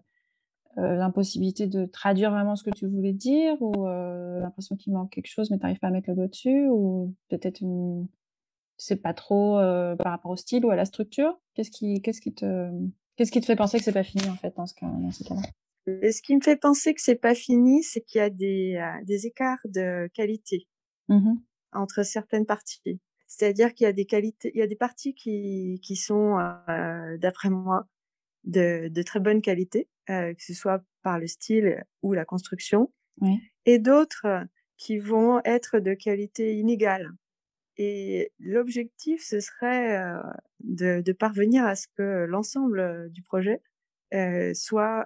[0.77, 5.49] l'impossibilité de traduire vraiment ce que tu voulais dire ou l'impression qu'il manque quelque chose
[5.49, 8.07] mais tu n'arrives pas à mettre le doigt dessus ou peut-être une...
[8.77, 9.57] c'est pas trop
[9.97, 11.37] par rapport au style ou à la structure?
[11.55, 12.69] Qu'est-ce qui, qu'est-ce qui te,
[13.15, 15.41] qu'est-ce qui te fait penser que c'est pas fini en fait dans ce cas-là?
[15.87, 18.75] Et ce qui me fait penser que c'est pas fini, c'est qu'il y a des,
[18.75, 20.67] euh, des écarts de qualité
[21.09, 21.35] mmh
[21.73, 22.99] entre certaines parties.
[23.27, 27.17] C'est-à-dire qu'il y a des qualités, il y a des parties qui, qui sont, euh,
[27.17, 27.85] d'après moi,
[28.45, 32.91] de, de, très bonne qualité, euh, que ce soit par le style ou la construction,
[33.19, 33.39] oui.
[33.65, 34.27] et d'autres
[34.77, 37.11] qui vont être de qualité inégale.
[37.75, 40.21] Et l'objectif, ce serait euh,
[40.61, 43.61] de, de, parvenir à ce que l'ensemble du projet
[44.53, 45.05] soit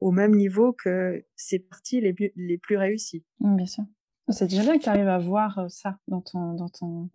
[0.00, 3.22] au même niveau que ces parties les, plus, les plus réussies.
[3.40, 3.84] Mmh, bien sûr.
[4.30, 7.10] C'est déjà bien que tu arrives à voir ça dans, ton, dans, ton,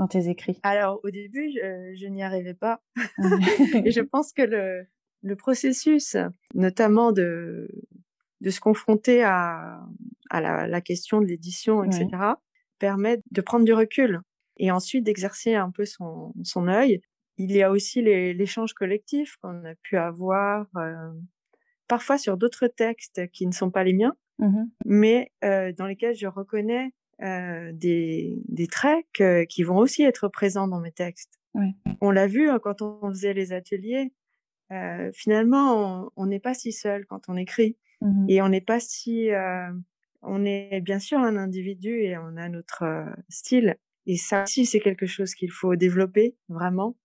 [0.00, 0.58] dans tes écrits?
[0.62, 2.82] Alors, au début, je, je n'y arrivais pas.
[3.84, 4.86] Et je pense que le,
[5.22, 6.16] le processus,
[6.54, 7.68] notamment de,
[8.40, 9.80] de se confronter à,
[10.30, 12.34] à la, la question de l'édition, etc., ouais.
[12.78, 14.20] permet de prendre du recul
[14.56, 17.00] et ensuite d'exercer un peu son, son œil
[17.40, 21.10] il y a aussi l'échange collectif qu'on a pu avoir euh,
[21.88, 26.14] parfois sur d'autres textes qui ne sont pas les miens, mmh mais euh, dans lesquels
[26.14, 29.06] je reconnais euh, des, des, traits
[29.48, 31.38] qui vont aussi être présents dans mes textes.
[32.00, 34.12] On l'a vu hein, quand on faisait les ateliers.
[34.72, 38.80] Euh, finalement, on n'est pas si seul quand on écrit mmh et on n'est pas
[38.80, 39.30] si.
[39.30, 39.70] Euh,
[40.22, 42.84] on est bien sûr un individu et on a notre
[43.28, 43.76] style.
[44.06, 46.96] Et ça aussi, c'est quelque chose qu'il faut développer vraiment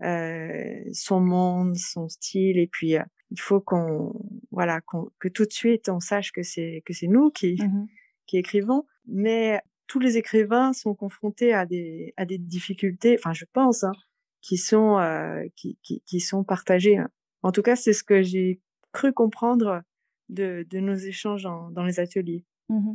[0.00, 2.96] son monde, son style, et puis
[3.30, 4.12] il faut qu'on,
[4.50, 4.80] voilà,
[5.18, 7.86] que tout de suite on sache que c'est que c'est nous qui mmh
[8.26, 13.44] qui écrivons, mais tous les écrivains sont confrontés à des à des difficultés, enfin je
[13.52, 13.92] pense, hein,
[14.40, 16.98] qui sont euh, qui, qui, sont partagées.
[16.98, 17.08] Hein.
[17.42, 18.60] En tout cas, c'est ce que j'ai
[18.92, 19.82] cru comprendre
[20.28, 22.44] de, de nos échanges dans les ateliers.
[22.70, 22.92] Mmh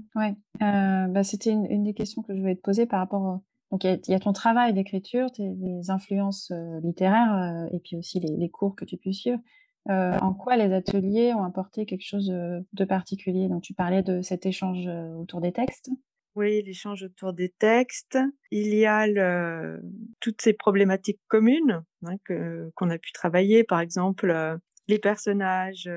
[0.63, 3.41] euh, bah, c'était une, une, des questions que je voulais te poser par rapport
[3.71, 5.53] donc il y, a ton travail d'écriture, tes
[5.89, 9.37] influences euh, littéraires et puis aussi les, les, cours que tu peux suivre.
[9.89, 13.47] Euh, en quoi les ateliers ont apporté quelque chose de, particulier?
[13.47, 14.87] Donc tu parlais de cet échange
[15.17, 15.89] autour des textes.
[16.35, 18.17] Oui, l'échange autour des textes.
[18.51, 19.81] Il y a le,
[20.19, 24.33] toutes ces problématiques communes hein, que, qu'on a pu travailler, par exemple
[24.87, 25.89] les personnages,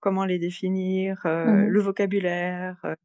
[0.00, 2.96] comment les définir, mmh le vocabulaire,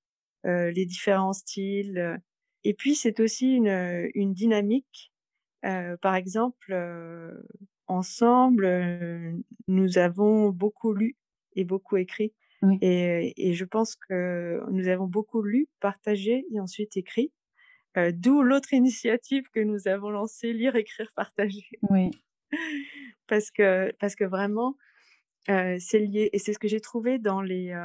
[0.43, 2.19] les différents styles
[2.67, 5.13] et puis, c'est aussi une, une dynamique.
[5.63, 7.31] Euh, par exemple, euh,
[7.87, 8.67] ensemble,
[9.67, 11.15] nous avons beaucoup lu
[11.55, 12.33] et beaucoup écrit.
[12.61, 12.77] Oui.
[12.81, 17.31] Et, et, je pense que nous avons beaucoup lu, partagé et ensuite écrit.
[17.97, 21.67] Euh, D'où l'autre initiative que nous avons lancée, lire, écrire, partager.
[21.89, 22.11] Oui.
[23.27, 24.75] parce que parce que vraiment,
[25.49, 27.75] euh, c'est lié et c'est ce que j'ai trouvé dans les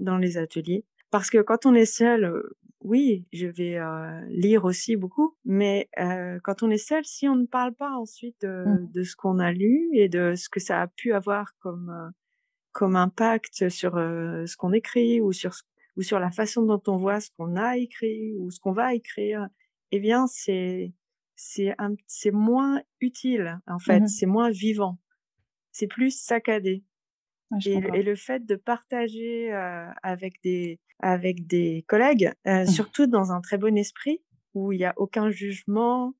[0.00, 0.84] dans les ateliers.
[1.10, 2.42] Parce que quand on est seul,
[2.84, 7.36] oui, je vais euh, lire aussi beaucoup, mais euh, quand on est seul, si on
[7.36, 8.90] ne parle pas ensuite de, mmh.
[8.92, 12.12] de ce qu'on a lu et de ce que ça a pu avoir comme
[12.72, 15.52] comme impact sur ce qu'on écrit ou sur
[15.96, 18.94] ou sur la façon dont on voit ce qu'on a écrit ou ce qu'on va
[18.94, 19.46] écrire,
[19.90, 20.92] eh bien c'est
[21.36, 21.74] c'est
[22.06, 24.98] c'est moins utile en fait, mmh c'est moins vivant,
[25.70, 26.84] c'est plus saccadé.
[27.66, 29.52] Et, et, le fait de partager
[30.02, 32.66] avec des avec des collègues, euh, mmh.
[32.68, 34.22] surtout dans un très bon esprit,
[34.54, 36.14] où il n'y a aucun jugement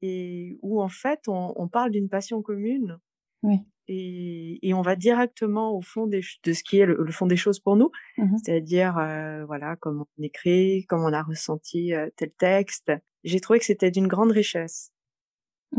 [0.00, 2.98] et où en fait on, on parle d'une passion commune.
[3.42, 3.58] Oui.
[3.88, 7.26] Et, et, on va directement au fond des, de ce qui est le, le fond
[7.26, 11.92] des choses pour nous, mmh c'est-à-dire euh, voilà comment on écrit, comment on a ressenti
[12.16, 12.92] tel texte.
[13.24, 14.91] J'ai trouvé que c'était d'une grande richesse.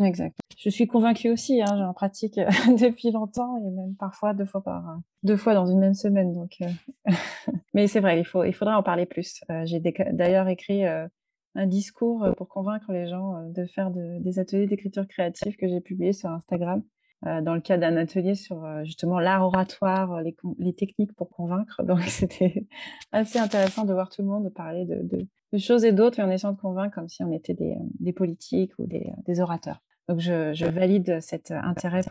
[0.02, 0.36] Exact.
[0.58, 2.36] Je suis convaincue aussi, hein, j'en pratique
[2.80, 6.34] depuis longtemps et même parfois deux fois par deux fois dans une même semaine.
[6.34, 6.58] Donc,
[7.74, 9.42] mais c'est vrai, il faut, il faudrait en parler plus.
[9.66, 15.56] J'ai d'ailleurs écrit un discours pour convaincre les gens de faire des ateliers d'écriture créative
[15.58, 16.82] que j'ai publié sur Instagram.
[17.26, 20.24] Euh, dans le cadre d'un atelier sur euh, justement l'art oratoire, euh,
[20.60, 21.82] les, techniques pour convaincre.
[21.84, 22.66] Donc c'était
[23.14, 25.26] assez intéressant de voir tout le monde parler de,
[25.60, 28.88] choses et d'autres et en essayant de convaincre comme si on était des, politiques ou
[28.88, 29.82] des, orateurs.
[30.08, 32.02] Donc je, valide cet intérêt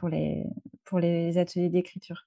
[0.84, 2.26] pour les, ateliers d'écriture.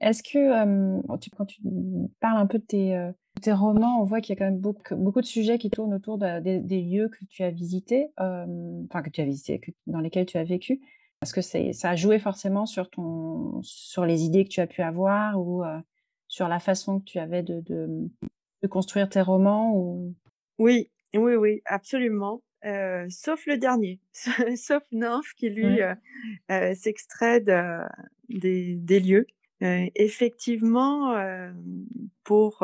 [0.00, 1.00] Est-ce que
[1.36, 1.60] quand tu
[2.20, 4.96] parles un peu de tes, tes romans, on voit qu'il y a quand même beaucoup,
[4.96, 9.20] beaucoup de sujets qui tournent autour des, lieux que tu as visités, enfin que tu
[9.20, 10.80] as visités, dans lesquels tu as vécu.
[11.22, 11.40] Est-ce que
[11.72, 15.64] ça a joué forcément sur, ton, sur les idées que tu as pu avoir ou
[16.28, 20.14] sur la façon que tu avais de, de, construire tes romans ou...
[20.58, 22.42] Oui, oui, oui, absolument.
[23.08, 24.00] sauf le dernier,
[24.56, 25.80] sauf Nymph qui lui
[26.74, 29.26] s'extrait des, des, lieux.
[29.60, 31.16] effectivement,
[32.22, 32.62] pour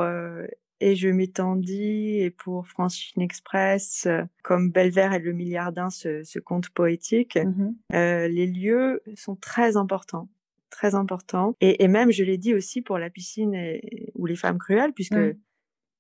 [0.85, 6.39] et je m'étendis et pour Francine Express, euh, comme Belvert et le milliardin, ce, ce
[6.39, 10.29] conte poétique, mmh euh, les lieux sont très importants
[10.69, 11.55] très importants.
[11.61, 13.57] Et, même, je l'ai dit aussi pour la piscine
[14.17, 15.15] ou les femmes cruelles, puisque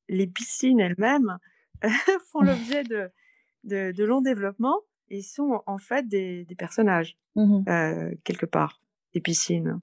[0.08, 1.38] les piscines elles-mêmes
[2.32, 3.08] font l'objet de,
[3.62, 4.80] de, longs développements
[5.10, 8.82] et sont en fait des, personnages, mmh euh, quelque part,
[9.12, 9.78] des piscines.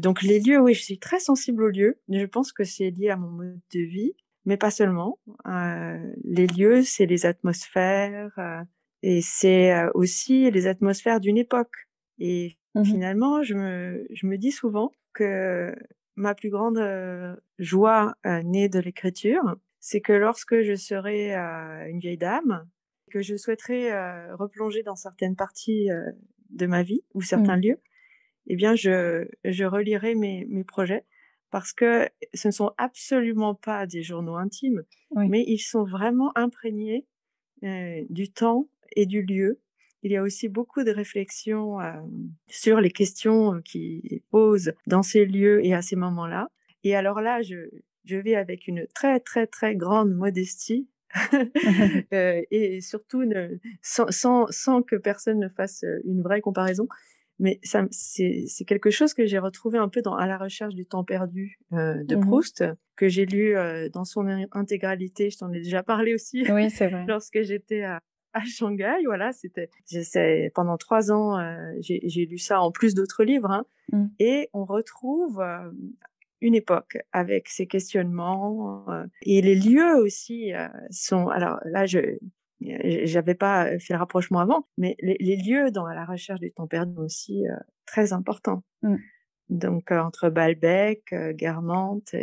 [0.00, 2.00] donc les lieux, oui, je suis très sensible aux lieux.
[2.08, 5.18] Je pense que c'est lié à mon mode de vie mais pas seulement.
[5.46, 8.62] Euh, les lieux, c'est les atmosphères euh,
[9.02, 11.88] et c'est euh, aussi les atmosphères d'une époque.
[12.18, 15.74] Et mmh finalement, je me, je me dis souvent que
[16.16, 16.80] ma plus grande
[17.58, 18.14] joie
[18.44, 22.66] née de l'écriture, c'est que lorsque je serai une vieille dame,
[23.10, 25.88] que je souhaiterais replonger dans certaines parties
[26.48, 27.62] de ma vie ou certains mmh.
[27.62, 27.80] lieux,
[28.46, 31.04] eh bien, je, je relirai mes, mes projets
[31.52, 34.82] parce que ce ne sont absolument pas des journaux intimes,
[35.14, 37.06] mais ils sont vraiment imprégnés
[38.08, 39.60] du temps et du lieu.
[40.02, 41.76] Il y a aussi beaucoup de réflexions
[42.48, 46.48] sur les questions qui posent dans ces lieux et à ces moments-là.
[46.84, 47.68] Et alors là, je,
[48.06, 50.88] je vais avec une très très très grande modestie
[52.10, 56.88] et surtout ne, sans, sans, sans, que personne ne fasse une vraie comparaison
[57.42, 57.58] mais
[57.90, 61.58] c'est quelque chose que j'ai retrouvé un peu dans À la recherche du temps perdu
[61.72, 62.64] euh, de mmh Proust,
[62.94, 65.28] que j'ai lu euh, dans son intégralité.
[65.28, 66.44] Je t'en ai déjà parlé aussi.
[66.52, 67.04] Oui, c'est vrai.
[67.08, 68.00] lorsque j'étais à,
[68.32, 69.70] à, Shanghai, voilà, c'était
[70.54, 74.04] pendant trois ans, euh, j'ai lu ça en plus d'autres livres, hein, mmh.
[74.20, 75.42] et on retrouve
[76.40, 78.86] une époque avec ses questionnements
[79.22, 80.52] et les lieux aussi
[80.90, 81.26] sont.
[81.28, 82.18] Alors là, je
[83.04, 86.98] j'avais pas fait le rapprochement avant, mais les, lieux dans la recherche du temps perdu
[86.98, 87.44] aussi
[87.86, 88.62] très importants.
[88.82, 88.96] Mmh.
[89.50, 92.14] Donc entre Balbec, Guermantes,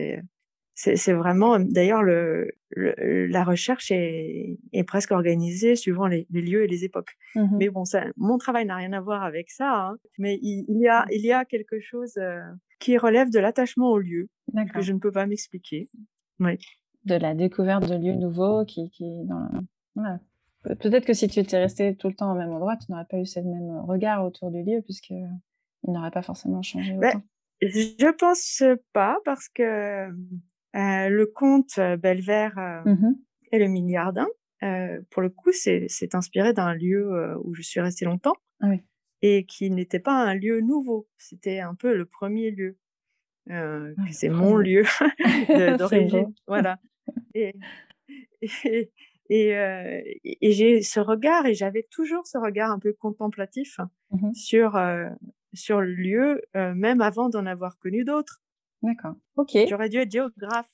[0.75, 6.85] c'est vraiment d'ailleurs le, la recherche est, est, presque organisée suivant les, lieux et les
[6.85, 7.17] époques.
[7.35, 10.65] Mmh mais bon, ça, mon travail n'a rien à voir avec ça, hein, mais il,
[10.79, 12.17] y a il y a quelque chose
[12.79, 14.29] qui relève de l'attachement au lieu
[14.73, 15.89] que je ne peux pas m'expliquer.
[16.39, 16.57] Oui.
[17.05, 19.49] De la découverte de lieux nouveaux qui, qui dans,
[20.75, 23.17] Peut-être que si tu étais resté tout le temps au même endroit, tu n'aurais pas
[23.17, 27.21] eu ce même regard autour du lieu, puisque il n'aurait pas forcément changé autant.
[27.61, 28.63] je pense
[28.93, 30.09] pas, parce que
[30.75, 33.15] euh, le conte euh, Belvert euh, mmh
[33.51, 34.27] et le milliardin,
[35.09, 38.35] pour le coup, c'est inspiré d'un lieu où je suis restée longtemps.
[38.61, 38.67] Ah
[39.23, 41.09] et qui n'était pas un lieu nouveau.
[41.17, 42.77] C'était un peu le premier lieu.
[43.49, 44.83] Ah, c'est mon lieu
[45.79, 46.31] d'origine.
[46.45, 46.77] voilà.
[47.33, 47.55] Et,
[48.43, 48.91] et,
[49.29, 53.79] et, euh, et j'ai ce regard, et j'avais toujours ce regard un peu contemplatif
[54.11, 55.07] mmh sur, euh,
[55.53, 58.41] sur le lieu, euh, même avant d'en avoir connu d'autres.
[58.81, 59.15] D'accord.
[59.35, 59.55] Ok.
[59.69, 60.69] J'aurais dû être géographe.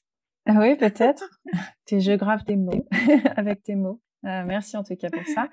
[0.46, 1.42] Ah oui, peut-être.
[1.86, 2.88] tu es géographe des mots,
[3.36, 4.02] avec tes mots.
[4.24, 5.50] merci en tout cas pour ça.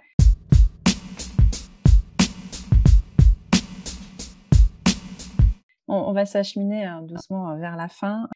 [5.95, 8.27] On, va s'acheminer hein, doucement vers la fin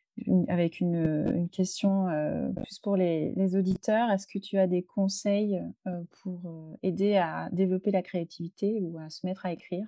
[0.48, 4.10] avec une, question euh, plus pour les, auditeurs.
[4.10, 8.98] Est-ce que tu as des conseils euh, pour euh, aider à développer la créativité ou
[8.98, 9.86] à se mettre à écrire?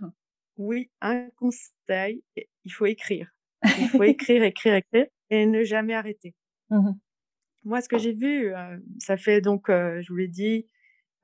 [0.56, 2.24] Oui, un conseil,
[2.64, 3.34] il faut écrire.
[3.78, 6.34] Il faut écrire, écrire, écrire et ne jamais arrêter.
[6.70, 6.92] Mmh
[7.64, 8.54] Moi, ce que j'ai vu,
[8.98, 10.66] ça fait donc, je vous l'ai dit,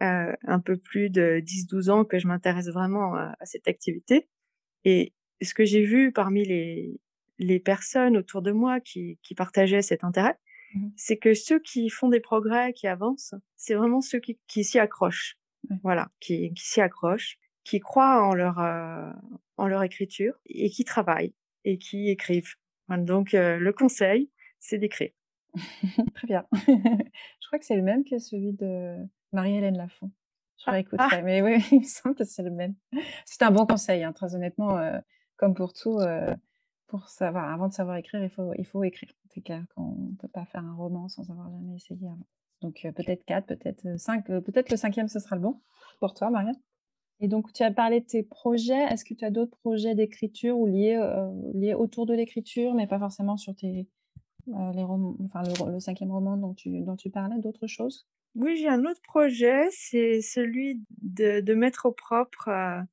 [0.00, 4.28] un peu plus de 10-12 ans que je m'intéresse vraiment à cette activité.
[4.84, 5.14] Et
[5.44, 7.00] ce que j'ai vu parmi les,
[7.38, 10.38] les personnes autour de moi qui, qui partageaient cet intérêt,
[10.74, 14.78] mmh c'est que ceux qui font des progrès, qui avancent, c'est vraiment ceux qui, s'y
[14.78, 15.38] accrochent.
[15.82, 18.58] Voilà, qui, s'y accrochent, qui croient en leur,
[19.56, 21.32] en leur écriture et qui travaillent
[21.64, 22.54] et qui écrivent.
[22.88, 25.12] Donc, le conseil, c'est d'écrire.
[26.14, 26.46] Très bien.
[26.52, 28.96] je crois que c'est le même que celui de
[29.32, 30.10] Marie-Hélène Lafont.
[30.58, 31.22] Je ah, réécouterai, ah!
[31.22, 32.74] mais oui, il me semble que c'est le même.
[33.24, 34.78] C'est un bon conseil, hein, très honnêtement,
[35.36, 35.98] comme pour tout.
[36.86, 39.10] pour savoir, avant de savoir écrire, il faut, il faut écrire.
[39.30, 42.26] C'est clair qu'on ne peut pas faire un roman sans avoir jamais essayé avant.
[42.60, 45.60] Donc peut-être quatre, peut-être cinq, peut-être le cinquième, ce sera le bon
[46.00, 46.58] pour toi, Marianne.
[47.20, 48.82] Et donc, tu as parlé de tes projets.
[48.90, 51.00] Est-ce que tu as d'autres projets d'écriture ou liés,
[51.54, 53.86] liés autour de l'écriture, mais pas forcément sur tes,
[54.46, 58.06] les enfin, le, cinquième roman dont tu, dont tu parlais, d'autres choses?
[58.34, 62.84] Oui, j'ai un autre projet, c'est celui de, mettre au propre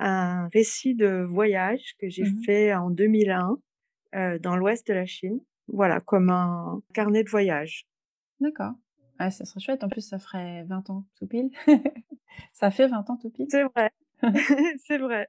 [0.00, 3.58] un récit de voyage que j'ai mmh fait en 2001
[4.40, 5.40] dans l'ouest de la Chine.
[5.68, 7.86] Voilà, comme un carnet de voyage.
[8.40, 8.72] D'accord.
[9.18, 9.84] Ah, ça serait chouette.
[9.84, 11.50] En plus, ça ferait 20 ans tout pile.
[12.52, 13.46] ça fait 20 ans tout pile.
[13.50, 13.90] C'est vrai.
[14.86, 15.28] c'est vrai.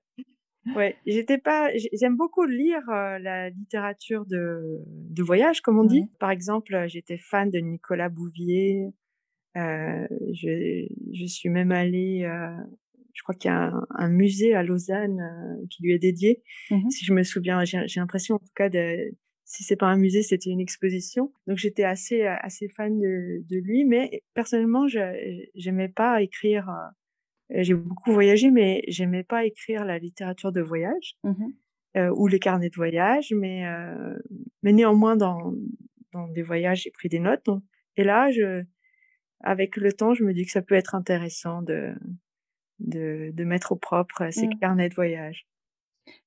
[0.75, 1.69] Ouais, j'étais pas.
[1.93, 6.05] J'aime beaucoup lire la littérature de, de voyage, comme on dit.
[6.19, 8.85] Par exemple, j'étais fan de Nicolas Bouvier.
[9.57, 12.29] Euh, je, je suis même allée.
[13.13, 15.21] Je crois qu'il y a un, musée à Lausanne
[15.69, 16.41] qui lui est dédié.
[16.69, 19.11] Mmh si je me souviens, j'ai l'impression en tout cas de
[19.51, 21.33] si c'est pas un musée, c'était une exposition.
[21.45, 24.99] Donc j'étais assez assez fan de, de lui, mais personnellement, je
[25.55, 26.69] j'aimais pas écrire.
[26.69, 31.47] Euh, j'ai beaucoup voyagé, mais j'aimais pas écrire la littérature de voyage mmh
[31.97, 34.17] euh, ou les carnets de voyage, mais euh,
[34.63, 35.53] mais néanmoins dans
[36.13, 37.49] dans des voyages, j'ai pris des notes.
[37.97, 38.63] et là, je
[39.41, 41.93] avec le temps, je me dis que ça peut être intéressant de
[42.81, 44.59] de, de mettre au propre ces mmh.
[44.59, 45.47] carnets de voyage.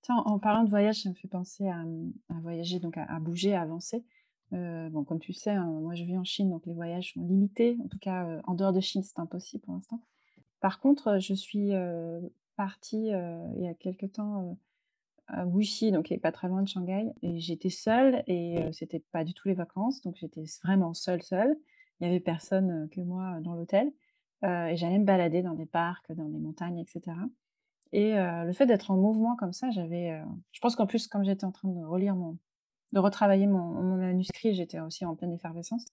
[0.02, 1.84] Tiens, en parlant de voyage, ça me fait penser à,
[2.40, 4.04] voyager, donc à, bouger, à avancer.
[4.52, 7.22] Euh, bon, comme tu sais, hein, moi je vis en Chine, donc les voyages sont
[7.22, 7.76] limités.
[7.84, 10.00] En tout cas, euh, en dehors de Chine, c'est impossible pour l'instant.
[10.60, 12.20] Par contre, je suis euh,
[12.56, 14.56] partie il y a quelque temps
[15.26, 19.02] à Wuxi, donc qui est pas très loin de Shanghai, et j'étais seule et c'était
[19.10, 21.56] pas du tout les vacances, donc j'étais vraiment seule, seule.
[22.00, 23.90] Il y avait personne que moi dans l'hôtel,
[24.44, 27.16] et j'allais me balader dans des parcs, dans des montagnes, etc.
[27.92, 30.20] Et le fait d'être en mouvement comme ça, j'avais.
[30.52, 32.38] je pense qu'en plus, comme j'étais en train de relire mon.
[32.92, 35.86] de retravailler mon, manuscrit, j'étais aussi en pleine effervescence.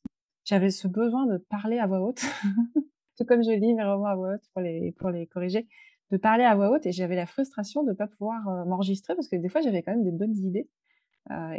[0.44, 2.22] J'avais ce besoin de parler à voix haute,
[3.18, 5.68] tout comme je lis mes romans à voix haute pour les, pour les corriger,
[6.10, 9.28] de parler à voix haute et j'avais la frustration de ne pas pouvoir m'enregistrer parce
[9.28, 10.68] que des fois j'avais quand même des bonnes idées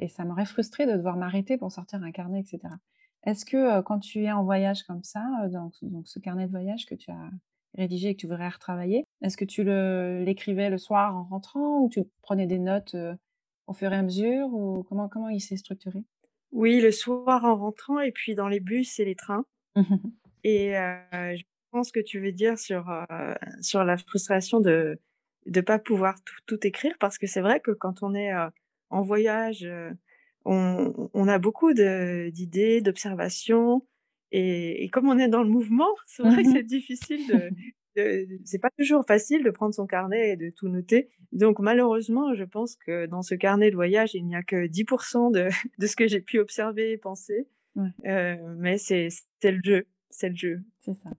[0.00, 2.74] et ça m'aurait frustré de devoir m'arrêter pour sortir un carnet, etc.
[3.24, 6.86] Est-ce que quand tu es en voyage comme ça, dans donc ce carnet de voyage
[6.86, 7.30] que tu as
[7.76, 9.64] rédigé et que tu voudrais retravailler, est-ce que tu
[10.24, 12.96] l'écrivais le, soir en rentrant ou tu prenais des notes
[13.66, 16.02] au fur et à mesure ou comment, comment il s'est structuré?
[16.50, 19.46] Oui, le soir en rentrant et puis dans les bus et les trains.
[20.44, 22.90] et je pense que tu veux dire sur,
[23.60, 24.98] sur la frustration de
[25.46, 26.16] ne pas pouvoir
[26.46, 28.32] tout, écrire parce que c'est vrai que quand on est
[28.90, 29.66] en voyage,
[30.44, 33.82] on, on, a beaucoup d'idées, d'observations
[34.32, 37.50] et, comme on est dans le mouvement, c'est vrai que mmh c'est difficile de,
[38.44, 41.10] c'est pas toujours facile de prendre son carnet et de tout noter.
[41.32, 45.30] Donc malheureusement, je pense que dans ce carnet de voyage, il n'y a que 10%
[45.30, 47.48] de, de ce que j'ai pu observer et penser.
[48.06, 49.08] Euh, mais c'est
[49.44, 50.62] le jeu, c'est le jeu.
[50.80, 51.10] C'est ça.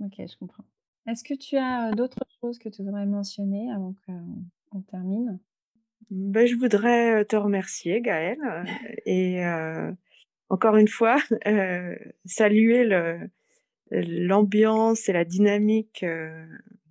[0.00, 0.64] Ok, je comprends.
[1.06, 5.38] Est-ce que tu as euh, d'autres choses que tu voudrais mentionner avant qu'on termine?
[6.10, 8.38] Ben, Je voudrais te remercier, Gaëlle,
[9.06, 9.42] et
[10.48, 12.88] encore une fois, euh, saluer
[13.90, 16.46] l'ambiance et la dynamique euh,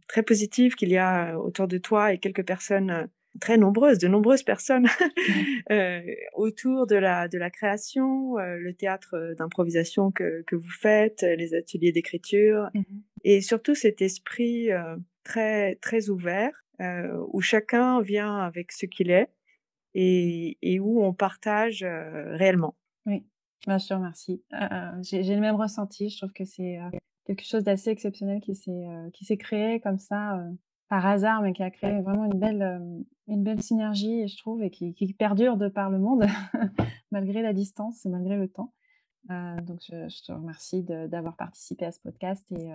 [0.08, 3.10] très positive qu'il y a autour de toi et quelques personnes
[3.40, 4.88] très nombreuses, de nombreuses personnes
[6.36, 11.92] autour de la, de la création, le théâtre d'improvisation que, que vous faites, les ateliers
[11.92, 12.82] d'écriture, mmh
[13.26, 14.68] et surtout cet esprit
[15.24, 19.30] très, très ouvert où chacun vient avec ce qu'il est
[19.96, 22.76] et, où on partage réellement.
[23.06, 23.26] Oui.
[23.68, 24.44] Bah, je te remercie.
[25.02, 26.10] j'ai le même ressenti.
[26.10, 26.80] Je trouve que c'est
[27.26, 30.44] quelque chose d'assez exceptionnel qui s'est créé comme ça
[30.90, 34.70] par hasard, mais qui a créé vraiment une belle une belle synergie, je trouve, et
[34.70, 36.26] qui, qui perdure de par le monde
[37.12, 38.74] malgré la distance et malgré le temps.
[39.30, 42.70] donc je, je te remercie d'avoir participé à ce podcast et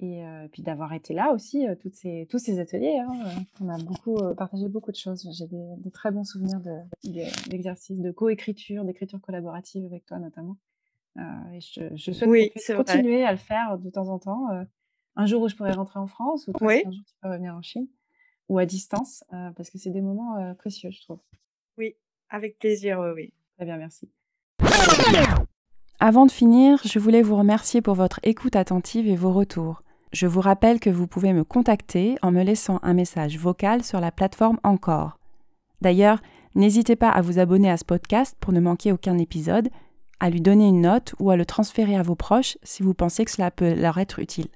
[0.00, 0.22] et,
[0.52, 2.98] puis d'avoir été là aussi, toutes ces, tous ces ateliers.
[2.98, 5.28] Hein, on a beaucoup partagé beaucoup de choses.
[5.32, 6.60] J'ai des, très bons souvenirs
[7.48, 10.56] d'exercices de, de coécriture, d'écriture collaborative avec toi notamment.
[11.52, 14.48] et je, je souhaite continuer à le faire de temps en temps.
[15.16, 17.54] un jour où je pourrai rentrer en France, ou toi, un jour tu peux revenir
[17.54, 17.88] en Chine,
[18.48, 21.20] ou à distance, parce que c'est des moments précieux, je trouve.
[21.78, 21.94] Oui,
[22.28, 23.32] avec plaisir, oui.
[23.56, 24.10] Très bien, merci.
[25.98, 29.82] Avant de finir, je voulais vous remercier pour votre écoute attentive et vos retours.
[30.12, 34.00] Je vous rappelle que vous pouvez me contacter en me laissant un message vocal sur
[34.00, 35.18] la plateforme Encore.
[35.80, 36.20] D'ailleurs,
[36.54, 39.68] n'hésitez pas à vous abonner à ce podcast pour ne manquer aucun épisode,
[40.20, 43.24] à lui donner une note ou à le transférer à vos proches si vous pensez
[43.24, 44.48] que cela peut leur être utile.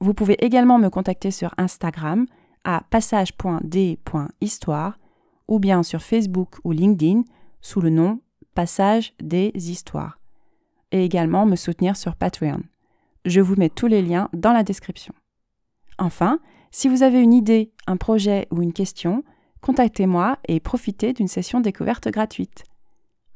[0.00, 2.26] Vous pouvez également me contacter sur Instagram
[2.64, 4.98] à passage.d.histoire
[5.48, 7.22] ou bien sur Facebook ou LinkedIn
[7.60, 8.20] sous le nom
[8.54, 10.18] Passage des Histoires
[10.92, 12.60] et également me soutenir sur Patreon.
[13.26, 15.12] Je vous mets tous les liens dans la description.
[15.98, 16.38] Enfin,
[16.70, 19.24] si vous avez une idée, un projet ou une question,
[19.62, 22.62] contactez-moi et profitez d'une session découverte gratuite.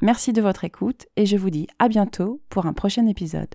[0.00, 3.52] Merci de votre écoute et je vous dis à bientôt pour un prochain épisode.